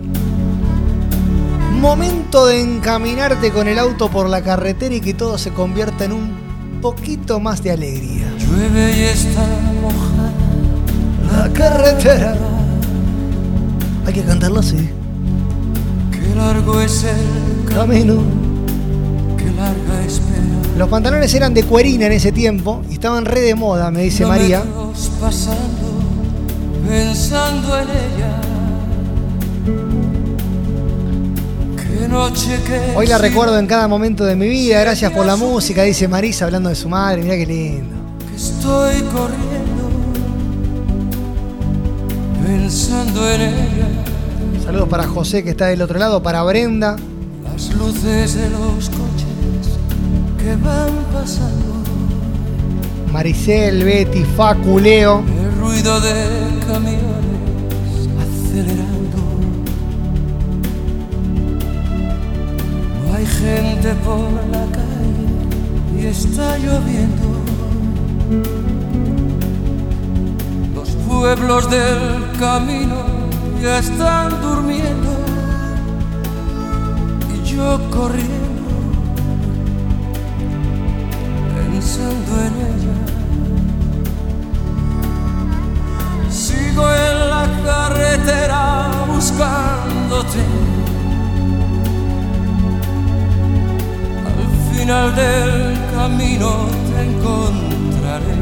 Momento 1.79 2.45
de 2.45 2.61
encaminarte 2.61 3.51
con 3.51 3.69
el 3.69 3.79
auto 3.79 4.09
por 4.09 4.27
la 4.29 4.41
carretera 4.41 4.93
y 4.95 4.99
que 4.99 5.13
todo 5.13 5.37
se 5.37 5.51
convierta 5.51 6.03
en 6.03 6.11
un 6.11 6.79
poquito 6.81 7.39
más 7.39 7.63
de 7.63 7.71
alegría. 7.71 8.25
Llueve 8.37 8.97
y 8.97 9.01
está 9.03 9.45
mojada 9.81 10.33
La 11.31 11.53
carretera. 11.53 12.35
Hay 14.05 14.13
que 14.13 14.23
cantarlo 14.23 14.59
así. 14.59 14.89
Qué 16.11 16.35
largo 16.35 16.81
es 16.81 17.05
el 17.05 17.73
Camino. 17.73 18.23
qué 19.37 19.45
larga 19.45 20.03
espera. 20.05 20.75
Los 20.77 20.89
pantalones 20.89 21.33
eran 21.33 21.53
de 21.53 21.63
cuerina 21.63 22.07
en 22.07 22.11
ese 22.11 22.33
tiempo 22.33 22.81
y 22.89 22.95
estaban 22.95 23.23
re 23.23 23.39
de 23.39 23.55
moda, 23.55 23.89
me 23.89 24.01
dice 24.01 24.25
María. 24.25 24.63
Kilómetros 24.63 25.11
pasando, 25.21 25.87
pensando 26.85 27.79
en 27.79 27.87
ella. 27.89 28.41
Hoy 32.95 33.07
la 33.07 33.17
recuerdo 33.17 33.59
en 33.59 33.67
cada 33.67 33.87
momento 33.87 34.23
de 34.23 34.35
mi 34.35 34.47
vida. 34.47 34.79
Gracias 34.81 35.11
por 35.11 35.25
la 35.25 35.35
música, 35.35 35.83
dice 35.83 36.07
Marisa 36.07 36.45
hablando 36.45 36.69
de 36.69 36.75
su 36.75 36.87
madre. 36.87 37.21
Mira 37.21 37.35
qué 37.35 37.45
lindo. 37.45 37.95
estoy 38.35 39.01
corriendo, 39.01 39.89
pensando 42.45 43.29
en 43.29 43.41
ella. 43.41 43.87
Saludos 44.63 44.87
para 44.87 45.07
José 45.07 45.43
que 45.43 45.49
está 45.49 45.67
del 45.67 45.81
otro 45.81 45.99
lado, 45.99 46.23
para 46.23 46.41
Brenda. 46.43 46.95
Las 47.43 47.73
luces 47.73 48.35
de 48.35 48.49
los 48.49 48.89
coches 48.89 49.77
que 50.37 50.55
van 50.55 50.91
pasando, 51.13 51.83
Maricel, 53.11 53.83
Betty, 53.83 54.23
Facu, 54.37 54.79
Leo. 54.79 55.19
el 55.19 55.59
ruido 55.59 55.99
de 55.99 56.13
camiones 56.65 58.07
acelerando. 58.21 58.88
Gente 63.39 63.93
por 64.03 64.29
la 64.51 64.65
calle 64.77 65.27
y 65.97 66.05
está 66.07 66.57
lloviendo. 66.57 67.27
Los 70.75 70.89
pueblos 71.07 71.69
del 71.69 72.31
camino 72.37 72.97
ya 73.61 73.79
están 73.79 74.41
durmiendo 74.41 75.11
y 77.33 77.47
yo 77.47 77.79
corriendo 77.89 78.69
pensando 81.55 82.31
en 82.47 82.53
ella. 82.69 82.97
Sigo 86.29 86.83
en 86.91 87.29
la 87.29 87.45
carretera 87.63 89.05
buscándote. 89.07 90.98
Final 94.89 95.15
del 95.15 95.77
camino 95.93 96.65
te 96.95 97.03
encontraré. 97.03 98.33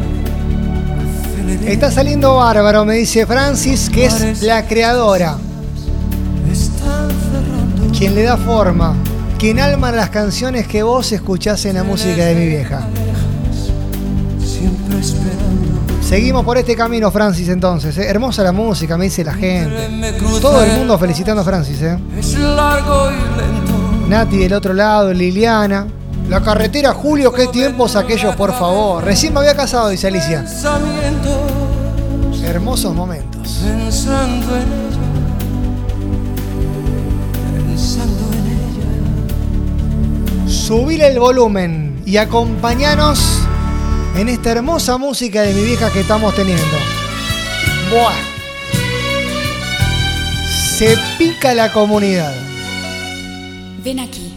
Aceleré. 1.36 1.73
Está 1.73 1.91
saliendo 1.91 2.36
bárbaro, 2.36 2.86
me 2.86 2.95
dice 2.95 3.25
Francis, 3.25 3.89
que 3.89 4.05
es 4.05 4.41
la 4.43 4.65
creadora, 4.65 5.36
quien 7.97 8.15
le 8.15 8.23
da 8.23 8.38
forma, 8.38 8.95
quien 9.38 9.60
alma 9.60 9.91
las 9.91 10.10
canciones 10.10 10.69
que 10.69 10.83
vos 10.83 11.12
escuchás 11.12 11.65
en 11.65 11.75
la 11.75 11.83
música 11.83 12.23
de 12.23 12.36
mi 12.36 12.45
vieja. 12.45 12.88
Siempre 14.39 14.99
esperando. 14.99 16.01
Seguimos 16.01 16.45
por 16.45 16.57
este 16.57 16.77
camino, 16.77 17.12
Francis, 17.12 17.49
entonces. 17.49 17.97
¿eh? 17.97 18.07
Hermosa 18.07 18.41
la 18.41 18.53
música, 18.53 18.97
me 18.97 19.03
dice 19.03 19.25
la 19.25 19.33
gente. 19.33 20.15
Todo 20.41 20.63
el 20.63 20.77
mundo 20.77 20.97
felicitando 20.97 21.41
a 21.41 21.43
Francis, 21.43 21.81
¿eh? 21.81 21.97
Nati 24.07 24.38
del 24.38 24.53
otro 24.53 24.73
lado, 24.73 25.12
Liliana. 25.12 25.88
La 26.29 26.41
carretera, 26.41 26.93
Julio, 26.93 27.31
qué 27.31 27.47
tiempos 27.47 27.95
aquellos, 27.95 28.35
por 28.35 28.51
favor. 28.51 29.03
Recién 29.03 29.33
me 29.33 29.39
había 29.39 29.55
casado, 29.55 29.87
dice 29.89 30.07
Alicia. 30.07 30.45
Hermosos 32.43 32.93
momentos. 32.93 33.61
Pensando 33.63 34.55
en 34.55 34.61
ella. 34.63 34.97
Pensando 37.67 38.29
en 38.33 38.47
ella. 40.45 40.51
Subir 40.51 41.01
el 41.01 41.19
volumen 41.19 42.01
y 42.05 42.17
acompañanos 42.17 43.19
en 44.15 44.29
esta 44.29 44.51
hermosa 44.51 44.97
música 44.97 45.41
de 45.41 45.53
mi 45.53 45.63
vieja 45.63 45.91
que 45.91 46.01
estamos 46.01 46.35
teniendo. 46.35 46.63
Buah. 47.91 48.13
Se 50.77 50.97
pica 51.17 51.53
la 51.53 51.71
comunidad. 51.71 52.33
Ven 53.83 53.99
aquí, 53.99 54.33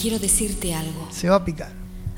quiero 0.00 0.18
decirte 0.18 0.74
algo. 0.74 1.09
Se 1.20 1.28
va 1.28 1.36
a 1.36 1.44
picar. 1.44 1.70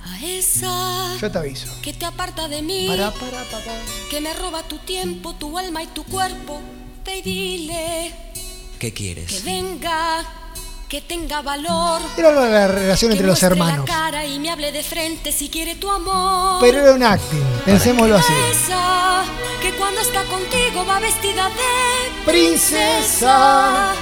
A 0.05 0.25
esa 0.25 1.17
Yo 1.21 1.29
te 1.31 1.39
aviso. 1.39 1.67
que 1.83 1.93
te 1.93 2.05
aparta 2.05 2.47
de 2.47 2.63
mí, 2.63 2.87
Para, 2.89 3.11
para, 3.11 3.43
para. 3.51 3.73
que 4.11 4.21
me 4.21 4.33
roba 4.35 4.63
tu 4.63 4.79
tiempo, 4.79 5.35
tu 5.35 5.59
alma 5.59 5.83
y 5.83 5.89
tu 5.89 6.05
cuerpo, 6.05 6.61
ve 7.05 7.19
y 7.19 7.23
dile 7.23 8.15
¿Qué 8.79 8.93
que 8.93 8.95
quieres? 8.95 9.45
venga, 9.45 10.25
que 10.89 11.01
tenga 11.01 11.43
valor. 11.43 12.01
Era 12.17 12.31
la 12.33 12.69
relación 12.69 13.09
que 13.11 13.15
entre 13.15 13.27
los 13.27 13.43
hermanos. 13.43 13.89
La 13.89 13.95
cara 13.95 14.25
y 14.25 14.39
me 14.39 14.51
hable 14.51 14.71
de 14.71 14.85
frente 14.85 15.33
si 15.33 15.49
quiere 15.49 15.75
tu 15.77 15.91
amor. 15.91 16.59
Pero 16.61 16.79
era 16.79 16.93
un 16.93 17.03
acting, 17.03 17.43
pensémoslo 17.65 18.17
así. 18.17 18.33
Esa 18.53 19.25
que 19.61 19.73
cuando 19.73 20.01
está 20.01 20.23
contigo 20.25 20.85
va 20.87 21.01
vestida 21.01 21.49
de 21.49 22.25
Princesa. 22.25 23.93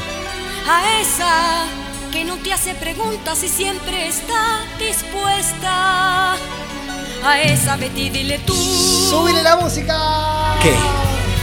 A 0.69 1.01
esa 1.01 1.65
que 2.13 2.25
no 2.25 2.37
te 2.37 2.53
hace 2.53 2.75
preguntas 2.75 3.43
y 3.45 3.49
siempre 3.49 4.09
está 4.09 4.65
dispuesta. 4.79 6.35
A 7.23 7.41
esa 7.43 7.77
Betty 7.77 8.09
dile 8.11 8.39
tú. 8.41 8.55
¡Subile 8.55 9.43
la 9.43 9.57
música! 9.57 9.95
¿Qué? 10.63 10.75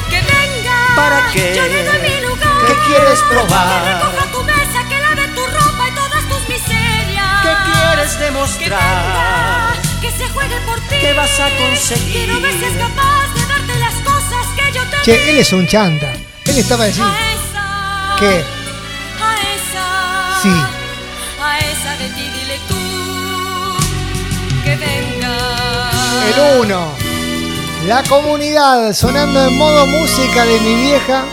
Que 0.10 0.16
venga. 0.22 0.96
¿Para 0.96 1.30
qué? 1.32 1.54
Yo 1.56 1.64
le 1.64 1.84
doy 1.84 2.00
mi 2.10 2.22
lugar. 2.28 2.66
¿Qué 2.68 2.74
quieres 2.88 3.20
Que 3.20 3.26
probar? 3.30 3.84
recoja 3.86 4.26
tu 4.32 4.44
mesa, 4.44 4.84
que 4.90 5.00
lave 5.00 5.28
tu 5.36 5.46
ropa 5.46 5.88
y 5.88 5.92
todas 5.92 6.24
tus 6.30 6.50
miserias. 6.50 7.42
¿Qué 7.44 7.54
quieres 7.72 8.14
Que 8.16 8.24
demostrar? 8.24 9.76
venga, 9.76 10.02
que 10.02 10.12
se 10.12 10.30
juegue 10.30 10.60
por 10.62 10.80
ti. 10.82 10.96
¿Qué 11.00 11.14
vas 11.14 11.40
a 11.40 11.50
conseguir? 11.58 12.14
Quiero 12.14 12.42
ver 12.42 12.54
si 12.58 12.66
es 12.66 12.78
capaz 12.78 13.28
de 13.36 13.46
darte 13.46 13.76
las 13.80 13.94
cosas 14.04 14.48
que 14.58 14.72
yo 14.74 14.82
te 14.90 15.02
Che, 15.04 15.30
él 15.30 15.38
es 15.38 15.54
un 15.54 15.68
chanta. 15.68 16.12
Él 16.46 16.58
estaba 16.58 16.86
diciendo 16.86 17.14
que. 18.20 18.57
Sí. 20.42 20.50
A 21.42 21.60
esa 21.60 21.98
de 21.98 22.10
ti 22.10 22.22
dile 22.22 22.60
tú 22.68 22.76
que 24.64 24.76
venga. 24.76 25.38
El 26.28 26.62
uno. 26.62 27.08
La 27.88 28.04
comunidad 28.04 28.94
sonando 28.94 29.48
en 29.48 29.58
modo 29.58 29.86
música 29.88 30.46
de 30.46 30.60
mi 30.60 30.76
vieja. 30.76 31.24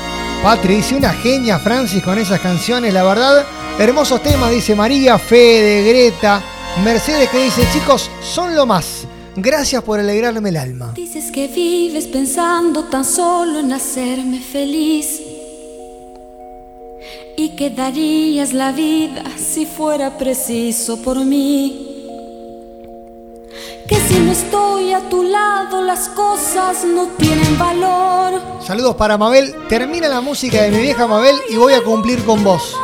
Patricia, 0.43 0.97
una 0.97 1.13
genia 1.13 1.59
Francis 1.59 2.03
con 2.03 2.19
esas 2.19 2.41
canciones, 2.41 2.93
la 2.93 3.03
verdad. 3.03 3.45
Hermosos 3.79 4.23
temas, 4.23 4.51
dice 4.51 4.75
María, 4.75 5.19
Fede, 5.19 5.83
Greta, 5.89 6.41
Mercedes 6.85 7.29
que 7.31 7.45
dice, 7.45 7.67
chicos, 7.73 8.11
son 8.23 8.55
lo 8.55 8.67
más. 8.67 9.07
Gracias 9.37 9.83
por 9.83 9.99
alegrarme 9.99 10.51
el 10.51 10.57
alma. 10.57 10.93
Dices 10.95 11.33
que 11.33 11.49
vives 11.49 12.07
pensando 12.07 12.85
tan 12.85 13.05
solo 13.05 13.59
en 13.59 13.73
hacerme 13.73 14.41
feliz. 14.41 15.34
Y 17.37 17.51
que 17.57 17.71
darías 17.71 18.53
la 18.53 18.73
vida 18.73 19.23
si 19.37 19.67
fuera 19.67 20.17
preciso 20.17 21.03
por 21.03 21.19
mí. 21.25 21.91
Que 23.89 23.97
si 23.97 24.15
no 24.19 24.33
estoy 24.33 24.93
a 24.93 25.01
tu 25.09 25.23
lado 25.25 25.83
las 25.83 26.09
cosas 26.09 26.85
no 26.85 27.09
tienen 27.19 27.59
valor. 27.59 28.41
Saludos 28.65 28.97
para 28.97 29.19
Mabel. 29.19 29.55
Termina 29.69 30.09
la 30.09 30.21
música 30.21 30.63
de 30.63 30.71
mi 30.71 30.79
vieja 30.79 31.07
Mabel 31.07 31.37
y 31.51 31.57
voy 31.57 31.75
a 31.75 31.83
cumplir 31.83 32.25
con 32.25 32.43
vos. 32.45 32.75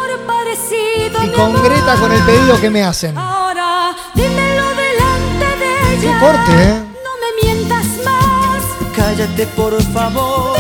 Y 1.22 1.28
mi 1.28 2.00
con 2.00 2.12
el 2.12 2.22
pedido 2.24 2.60
que 2.60 2.70
me 2.70 2.82
hacen. 2.82 3.16
Ahora 3.16 3.94
dímelo 4.14 4.62
delante 4.70 5.46
de 5.58 6.00
Qué 6.00 6.06
ella. 6.06 6.20
corte, 6.20 6.52
¿eh? 6.62 6.74
No 7.04 7.12
me 7.22 7.42
mientas 7.42 7.86
más. 8.04 8.62
Cállate 8.96 9.46
por 9.48 9.80
favor, 9.92 10.56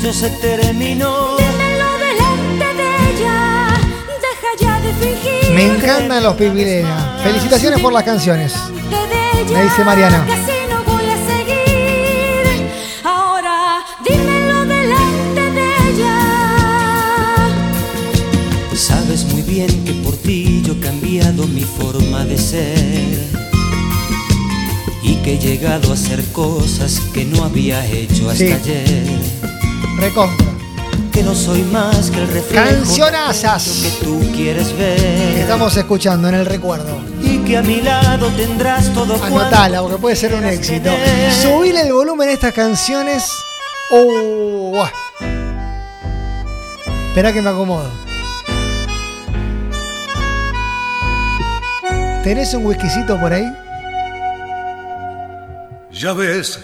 aquello 0.00 0.12
se 0.14 0.30
terminó. 0.30 1.36
Dímelo 1.36 1.98
delante 1.98 2.82
de 2.82 3.10
ella. 3.10 3.68
Deja 4.20 4.50
ya 4.58 4.80
de 4.80 4.92
fingir. 4.94 5.50
Me 5.54 5.66
encantan 5.66 6.22
los 6.22 6.34
Pipilena. 6.36 7.18
Felicitaciones 7.22 7.80
por 7.80 7.92
las 7.92 8.02
canciones. 8.04 8.54
Me 9.52 9.62
dice 9.62 9.84
Mariana. 9.84 10.24
Sabes 18.74 19.24
muy 19.24 19.42
bien 19.42 19.84
que 19.84 19.92
por 19.94 20.16
ti 20.16 20.62
yo 20.64 20.72
he 20.74 20.80
cambiado 20.80 21.46
mi 21.46 21.62
forma 21.62 22.24
de 22.24 22.38
ser. 22.38 23.40
Y 25.02 25.16
que 25.16 25.34
he 25.34 25.38
llegado 25.38 25.90
a 25.90 25.94
hacer 25.94 26.24
cosas 26.32 27.00
que 27.12 27.24
no 27.24 27.44
había 27.44 27.84
hecho 27.86 28.30
hasta 28.30 28.44
Sí. 28.46 28.52
ayer. 28.52 29.39
Recontra. 29.98 30.46
Que 31.12 31.22
no 31.22 31.34
soy 31.34 31.62
más 31.62 32.10
que 32.10 32.20
el 32.20 32.28
reflejo 32.28 32.64
Cancionazas. 32.64 33.64
que 33.82 34.04
tú 34.04 34.20
quieres 34.34 34.76
ver. 34.76 34.98
Estamos 35.38 35.76
escuchando 35.76 36.28
en 36.28 36.34
el 36.36 36.46
recuerdo. 36.46 37.00
Y 37.22 37.38
que 37.38 37.56
a 37.56 37.62
mi 37.62 37.80
lado 37.80 38.28
tendrás 38.28 38.92
todo 38.92 39.22
Anotala 39.22 39.82
porque 39.82 39.96
puede 39.98 40.16
ser 40.16 40.34
un 40.34 40.44
éxito. 40.44 40.90
Subile 41.42 41.82
el 41.82 41.92
volumen 41.92 42.28
a 42.28 42.32
estas 42.32 42.54
canciones. 42.54 43.30
Oh, 43.90 44.70
buah. 44.72 44.90
Espera 47.08 47.32
que 47.32 47.42
me 47.42 47.50
acomodo. 47.50 47.90
¿Tenés 52.22 52.54
un 52.54 52.66
whiskycito 52.66 53.18
por 53.18 53.32
ahí? 53.32 53.50
Ya 55.90 56.12
ves, 56.12 56.60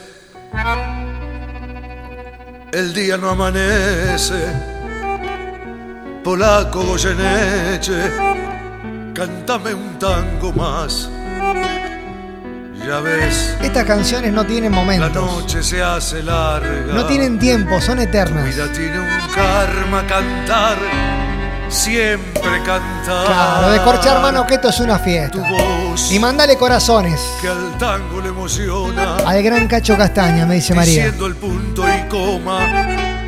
el 2.72 2.92
día 2.94 3.16
no 3.16 3.30
amanece. 3.30 4.34
Polaco 6.22 6.82
Goyeneche, 6.82 8.10
cántame 9.14 9.74
un 9.74 9.98
tango 9.98 10.52
más. 10.52 11.08
Ya 12.86 13.00
ves, 13.00 13.56
Estas 13.62 13.84
canciones 13.84 14.32
no 14.32 14.44
tienen 14.44 14.70
la 14.70 14.78
momentos. 14.78 15.14
noche 15.14 15.62
se 15.62 15.82
hace 15.82 16.22
larga. 16.22 16.92
No 16.94 17.04
tienen 17.06 17.38
tiempo, 17.38 17.80
son 17.80 17.98
eternas. 18.00 18.44
vida 18.44 18.70
tiene 18.72 18.98
un 19.00 19.08
karma 19.34 20.06
cantar, 20.06 20.76
siempre 21.76 22.62
cantar. 22.64 23.26
Claro, 23.26 23.70
de 23.70 23.80
corchar 23.82 24.20
mano 24.22 24.46
que 24.46 24.54
esto 24.54 24.68
es 24.70 24.80
una 24.80 24.98
fiesta. 24.98 25.38
Y 26.10 26.18
mandale 26.18 26.56
corazones 26.56 27.20
Que 27.40 27.48
al 27.48 27.78
tango 27.78 28.20
le 28.20 28.28
emociona. 28.28 29.16
al 29.16 29.42
gran 29.42 29.66
Cacho 29.68 29.96
Castaña, 29.96 30.46
me 30.46 30.56
dice 30.56 30.74
María. 30.74 31.04
Diciendo 31.04 31.26
el 31.26 31.36
punto 31.36 31.84
y 31.88 32.08
coma 32.08 32.58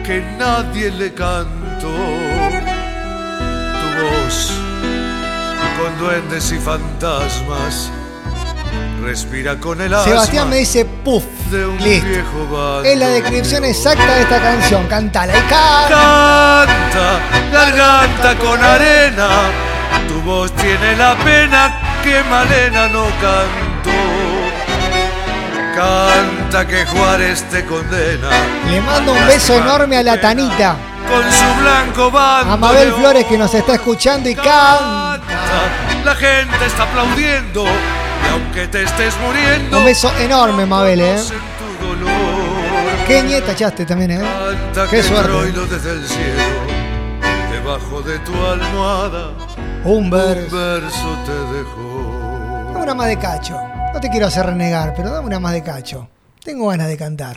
que 0.05 0.23
nadie 0.39 0.91
le 0.91 1.13
cantó. 1.15 1.89
Tu 3.81 4.03
voz 4.03 4.53
con 5.79 5.99
duendes 5.99 6.51
y 6.53 6.59
fantasmas 6.59 7.91
respira 9.09 9.59
con 9.59 9.81
el. 9.81 9.91
Sebastián 10.05 10.51
me 10.51 10.57
dice 10.57 10.85
puff. 10.85 11.25
de 11.51 11.67
un 11.67 11.79
Listo. 11.79 12.85
Es 12.85 12.99
la 12.99 13.09
descripción 13.09 13.65
exacta 13.65 14.15
de 14.15 14.21
esta 14.23 14.39
canción. 14.39 14.87
Cántala 14.87 15.33
y 15.33 15.41
canta. 15.49 16.67
Canta, 16.67 17.21
garganta 17.51 18.39
con 18.39 18.63
arena. 18.63 19.29
Tu 20.07 20.21
voz 20.21 20.53
tiene 20.53 20.95
la 20.97 21.17
pena 21.25 21.81
que 22.05 22.23
Malena 22.25 22.89
no 22.89 23.05
cantó. 23.23 23.99
Canta 25.75 26.67
que 26.67 26.85
Juárez 26.85 27.45
te 27.45 27.65
condena. 27.65 28.29
Le 28.69 28.81
mando 28.83 29.13
un 29.13 29.27
beso 29.27 29.55
enorme 29.55 29.97
a 29.97 30.03
la 30.03 30.21
Tanita. 30.21 30.77
Con 31.09 31.23
su 31.33 31.63
blanco 31.63 32.11
bando. 32.11 32.53
A 32.53 32.57
Mabel 32.59 32.93
Flores 32.93 33.25
que 33.25 33.39
nos 33.39 33.55
está 33.55 33.75
escuchando 33.77 34.29
y 34.29 34.35
canta. 34.35 35.21
La 36.05 36.15
gente 36.15 36.67
está 36.67 36.83
aplaudiendo. 36.83 37.65
Y 38.29 38.31
aunque 38.31 38.69
te 38.69 38.83
estés 38.83 39.15
muriendo. 39.25 39.79
Un 39.79 39.85
beso 39.85 40.11
enorme, 40.19 40.67
Mabel, 40.67 41.01
¿eh? 41.01 41.17
Qué 43.07 43.23
nieta 43.23 43.53
echaste 43.53 43.87
también, 43.87 44.11
¿eh? 44.11 44.19
Canta 44.21 44.85
Qué 44.91 44.97
que 44.99 45.03
suerte. 45.03 45.29
troilo 45.29 45.67
desde 45.67 45.93
el 45.93 46.07
cielo. 46.07 46.43
Debajo 47.51 48.03
de 48.03 48.19
tu 48.19 48.33
almohada. 48.45 49.31
Un 49.85 50.11
verso. 50.11 50.57
Un 50.57 50.63
verso 50.81 51.17
te 51.25 51.33
dejó. 51.57 52.71
Dame 52.73 52.83
una 52.83 52.95
más 52.95 53.07
de 53.07 53.19
cacho. 53.19 53.59
No 53.95 54.01
te 54.01 54.11
quiero 54.11 54.27
hacer 54.27 54.45
renegar, 54.45 54.93
pero 54.95 55.11
dame 55.11 55.27
una 55.27 55.41
más 55.41 55.53
de 55.55 55.63
cacho. 55.63 56.09
Tengo 56.45 56.69
ganas 56.69 56.89
de 56.89 56.97
cantar. 56.99 57.37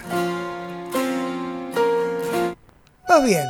Va 3.09 3.19
bien. 3.19 3.47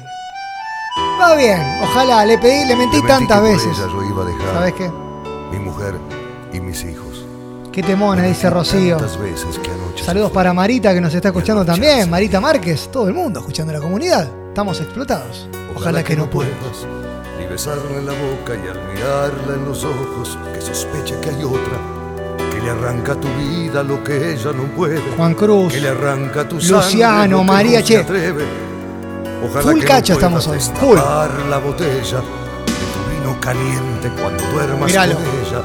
Va 1.19 1.36
bien. 1.36 1.80
Ojalá, 1.84 2.23
le 2.25 2.38
pedí, 2.38 2.65
le 2.65 2.75
mentí 2.75 3.01
tantas 3.04 3.41
veces. 3.41 3.77
ella 3.77 3.88
yo 3.88 4.04
iba 4.04 4.23
a 4.23 4.25
dejar 4.25 4.54
¿Sabes 4.54 4.73
qué? 4.73 4.91
Mi 5.51 5.58
mujer 5.60 5.95
y 6.54 6.60
mis 6.60 6.84
hijos. 6.84 7.11
Qué 7.72 7.82
temona, 7.82 8.24
dice 8.24 8.50
Rocío. 8.50 8.98
Veces 9.00 9.60
que 9.60 10.04
Saludos 10.04 10.32
para 10.32 10.54
Marita 10.54 10.94
que 10.94 11.00
nos 11.02 11.14
está 11.14 11.30
escuchando 11.30 11.64
también. 11.64 12.10
Marita 12.10 12.42
Márquez, 12.42 12.90
todo 12.92 13.08
el 13.08 13.14
mundo 13.14 13.40
escuchando 13.40 13.72
la 13.72 13.80
comunidad. 13.80 14.30
Estamos 14.50 14.80
explotados. 14.82 15.48
Ojalá, 15.76 16.04
que, 16.04 16.16
no 16.16 16.30
puedas. 16.30 16.52
Ni 17.40 17.46
besarla 17.48 17.98
en 17.98 18.06
la 18.06 18.12
boca 18.12 18.54
y 18.56 18.68
al 18.68 18.94
mirarla 18.94 19.54
en 19.56 19.66
los 19.66 19.84
ojos, 19.86 20.38
que 20.54 20.60
sospeche 20.62 21.16
que 21.22 21.30
hay 21.30 21.44
otra. 21.44 21.78
Que 22.52 22.60
le 22.62 22.70
arranca 22.72 23.16
tu 23.16 23.30
vida 23.38 23.84
lo 23.84 24.04
que 24.04 24.34
ella 24.34 24.52
no 24.52 24.64
puede. 24.76 25.00
Juan 25.16 25.34
Cruz, 25.34 25.72
Que 25.72 25.80
le 25.80 25.90
arranca 25.90 26.48
tu 26.48 26.56
Luciano, 26.56 27.38
sangre 27.38 27.44
María, 27.54 27.82
che. 27.84 27.98
atreve. 28.00 28.44
Ojalá 29.48 29.62
Full 29.64 29.80
que 29.80 29.86
cacho 29.86 30.14
no 30.14 30.20
estamos 30.20 30.48
hoy, 30.48 30.60
full. 30.60 30.98
la 31.50 31.58
botella 31.58 31.94
de 32.20 32.74
tu 32.94 33.10
vino 33.24 33.40
caliente 33.40 34.12
cuando 34.22 34.44
duermas 34.52 34.88
Míralo. 34.88 35.16
con 35.16 35.24
ella. 35.24 35.62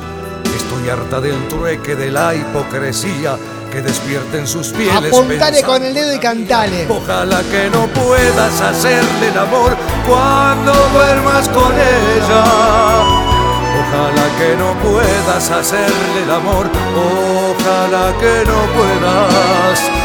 Harta 0.90 1.20
del 1.20 1.48
trueque, 1.48 1.96
de 1.96 2.10
la 2.12 2.34
hipocresía 2.34 3.36
que 3.72 3.82
despierta 3.82 4.38
en 4.38 4.46
sus 4.46 4.68
pieles. 4.68 5.12
Apuntale 5.12 5.62
con 5.64 5.82
el 5.82 5.92
dedo 5.92 6.14
y 6.14 6.18
cantale. 6.18 6.86
Ojalá 6.88 7.42
que 7.50 7.68
no 7.70 7.88
puedas 7.88 8.60
hacerle 8.60 9.28
el 9.28 9.38
amor 9.38 9.76
cuando 10.06 10.72
duermas 10.94 11.48
con 11.48 11.72
ella. 11.72 12.44
Ojalá 13.80 14.26
que 14.38 14.56
no 14.56 14.74
puedas 14.88 15.50
hacerle 15.50 16.22
el 16.22 16.30
amor. 16.30 16.66
Ojalá 16.96 18.12
que 18.20 18.44
no 18.46 18.60
puedas. 18.76 19.95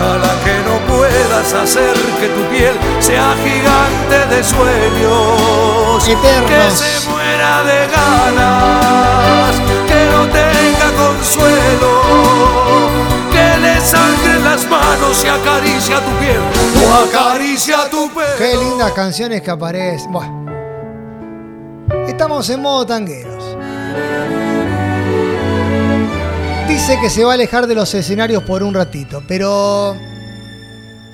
Ojalá 0.00 0.30
que 0.44 0.54
no 0.62 0.78
puedas 0.86 1.52
hacer 1.54 1.92
que 2.20 2.28
tu 2.28 2.42
piel 2.50 2.74
sea 3.00 3.34
gigante 3.42 4.26
de 4.32 4.44
sueños. 4.44 6.08
Eternos. 6.08 6.48
Que 6.48 6.70
se 6.70 7.08
muera 7.08 7.64
de 7.64 7.88
ganas. 7.88 9.56
Que 9.88 10.00
no 10.12 10.26
tenga 10.26 10.88
consuelo. 10.96 11.90
Que 13.32 13.58
le 13.60 13.80
sangren 13.80 14.44
las 14.44 14.64
manos 14.70 15.24
y 15.24 15.28
acaricia 15.28 15.96
tu 15.96 16.10
piel. 16.20 16.42
O 16.80 16.94
acaricia 17.04 17.90
tu 17.90 18.08
pelo. 18.10 18.36
Qué 18.38 18.56
lindas 18.56 18.92
canciones 18.92 19.42
que 19.42 19.50
aparecen. 19.50 20.12
Buah. 20.12 20.28
Estamos 22.06 22.48
en 22.50 22.62
modo 22.62 22.86
tangueros. 22.86 23.56
Dice 26.68 26.98
que 27.00 27.08
se 27.08 27.24
va 27.24 27.32
a 27.32 27.34
alejar 27.34 27.66
de 27.66 27.74
los 27.74 27.94
escenarios 27.94 28.42
por 28.42 28.62
un 28.62 28.74
ratito, 28.74 29.22
pero 29.26 29.96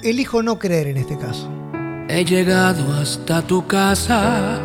elijo 0.02 0.42
no 0.42 0.58
creer 0.58 0.88
en 0.88 0.96
este 0.96 1.16
caso. 1.16 1.48
He 2.08 2.24
llegado 2.24 2.92
hasta 3.00 3.40
tu 3.42 3.66
casa. 3.66 4.58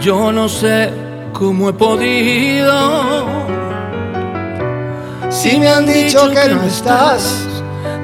Yo 0.00 0.32
no 0.32 0.48
sé 0.48 0.90
cómo 1.32 1.68
he 1.68 1.72
podido. 1.72 3.24
Si 5.30 5.58
me 5.58 5.68
han 5.68 5.86
dicho 5.86 6.28
que 6.30 6.52
no 6.52 6.62
estás, 6.64 7.46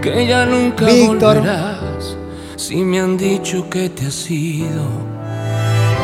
que 0.01 0.27
ya 0.27 0.47
nunca 0.47 0.87
Víctor. 0.87 1.37
volverás. 1.39 2.17
Si 2.57 2.77
me 2.77 3.01
han 3.01 3.17
dicho 3.17 3.69
que 3.69 3.91
te 3.91 4.07
has 4.07 4.31
ido, 4.31 5.18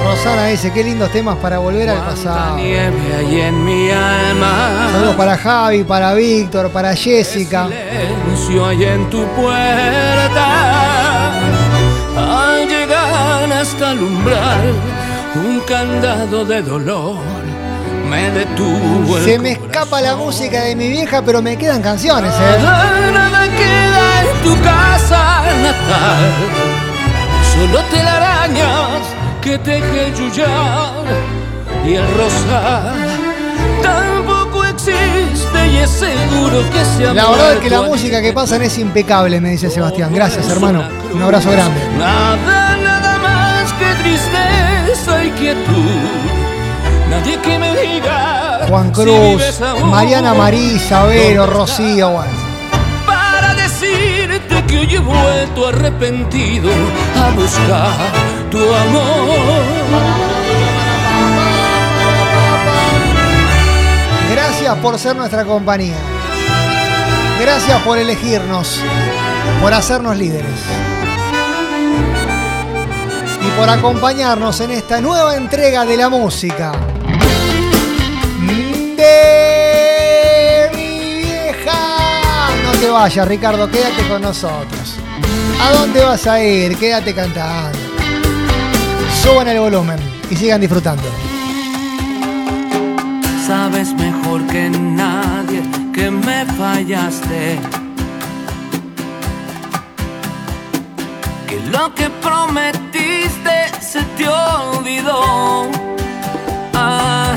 Rosana 0.04 0.46
dice, 0.48 0.70
qué 0.70 0.84
lindos 0.84 1.10
temas 1.10 1.38
para 1.38 1.58
volver 1.58 1.88
al 1.88 2.04
pasado. 2.04 2.56
hay 2.56 3.40
en 3.40 3.64
mi 3.64 3.90
alma. 3.90 4.90
Saludos 4.92 5.16
para 5.16 5.38
Javi, 5.38 5.82
para 5.82 6.12
Víctor, 6.12 6.70
para 6.70 6.94
Jessica. 6.94 7.68
silencio 7.68 8.66
hay 8.66 8.84
en 8.84 9.08
tu 9.08 9.24
puerta. 9.28 10.44
Al 12.18 12.68
llegar 12.68 13.50
hasta 13.50 13.92
el 13.92 14.02
umbral, 14.02 14.74
un 15.36 15.60
candado 15.60 16.44
de 16.44 16.60
dolor 16.60 17.16
me 18.10 18.30
detuvo. 18.30 19.16
el 19.16 19.24
Se 19.24 19.38
me 19.38 19.52
escapa 19.52 20.02
la 20.02 20.16
música 20.16 20.64
de 20.64 20.76
mi 20.76 20.90
vieja, 20.90 21.22
pero 21.22 21.40
me 21.40 21.56
quedan 21.56 21.80
canciones, 21.80 22.30
Nada, 22.30 23.08
¿eh? 23.08 23.12
nada 23.12 23.48
queda 23.48 24.20
en 24.20 24.42
tu 24.42 24.62
casa 24.62 25.44
natal. 25.62 26.30
Solo 27.54 27.80
telarañas 27.90 29.23
que 29.44 29.58
teje 29.58 30.10
yuyar 30.16 31.04
y 31.86 31.94
el 31.96 32.06
rosal 32.16 32.94
tampoco 33.82 34.64
existe 34.64 35.68
y 35.70 35.76
es 35.76 35.90
seguro 35.90 36.62
que 36.70 36.82
se 36.82 37.12
La 37.12 37.28
verdad 37.28 37.52
es 37.52 37.58
que 37.60 37.68
la 37.68 37.82
música 37.82 38.22
que 38.22 38.32
pasan 38.32 38.62
es 38.62 38.78
impecable, 38.78 39.42
me 39.42 39.50
dice 39.50 39.68
Sebastián. 39.68 40.14
Gracias, 40.14 40.48
hermano. 40.48 40.82
Un 41.12 41.22
abrazo 41.22 41.50
grande. 41.50 41.78
Nada, 41.98 42.76
nada 42.78 43.18
más 43.18 43.70
que 43.74 43.84
tristeza 44.02 45.24
y 45.24 45.30
quietud. 45.32 46.08
Nadie 47.10 47.38
que 47.40 47.58
me 47.58 47.76
diga 47.76 48.60
Juan 48.66 48.94
si 48.94 49.02
Cruz, 49.02 49.60
aún. 49.60 49.90
Mariana 49.90 50.32
Marisa, 50.32 51.04
Vero, 51.04 51.44
Rocío, 51.44 52.12
bueno. 52.12 52.32
para 53.06 53.52
decirte 53.52 54.64
que 54.66 54.78
hoy 54.78 54.94
he 54.94 55.00
vuelto 55.00 55.68
arrepentido 55.68 56.70
a 57.22 57.30
buscar 57.32 58.43
tu 58.54 58.74
amor. 58.74 59.34
Gracias 64.30 64.78
por 64.78 64.98
ser 64.98 65.16
nuestra 65.16 65.44
compañía. 65.44 65.98
Gracias 67.40 67.82
por 67.82 67.98
elegirnos, 67.98 68.80
por 69.60 69.74
hacernos 69.74 70.16
líderes. 70.16 70.60
Y 73.42 73.50
por 73.58 73.68
acompañarnos 73.68 74.60
en 74.60 74.70
esta 74.70 75.00
nueva 75.00 75.36
entrega 75.36 75.84
de 75.84 75.96
la 75.96 76.08
música. 76.08 76.72
De 78.96 80.70
mi 80.74 80.98
vieja. 81.24 82.50
No 82.64 82.70
te 82.78 82.88
vayas, 82.88 83.26
Ricardo, 83.26 83.68
quédate 83.68 84.08
con 84.08 84.22
nosotros. 84.22 84.96
¿A 85.60 85.72
dónde 85.72 86.04
vas 86.04 86.26
a 86.26 86.42
ir? 86.42 86.76
Quédate 86.78 87.14
cantando. 87.14 87.83
Suban 89.24 89.48
el 89.48 89.58
volumen 89.58 89.98
y 90.30 90.36
sigan 90.36 90.60
disfrutando. 90.60 91.02
Sabes 93.46 93.94
mejor 93.94 94.46
que 94.48 94.68
nadie 94.68 95.62
que 95.94 96.10
me 96.10 96.44
fallaste. 96.44 97.58
Que 101.48 101.58
lo 101.72 101.94
que 101.94 102.10
prometiste 102.10 103.56
se 103.80 104.02
te 104.18 104.28
olvidó. 104.28 105.70
Ah, 106.74 107.34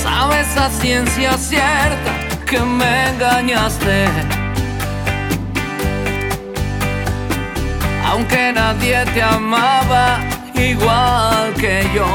sabes 0.00 0.56
a 0.56 0.70
ciencia 0.70 1.36
cierta 1.36 2.12
que 2.46 2.60
me 2.60 3.10
engañaste. 3.10 4.31
Aunque 8.12 8.52
nadie 8.52 9.06
te 9.14 9.22
amaba 9.22 10.20
igual 10.54 11.54
que 11.54 11.82
yo. 11.94 12.06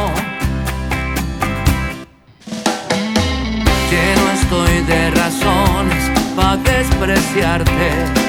Lleno 3.90 4.32
estoy 4.40 4.84
de 4.84 5.10
razones 5.10 6.12
para 6.36 6.58
despreciarte. 6.58 8.27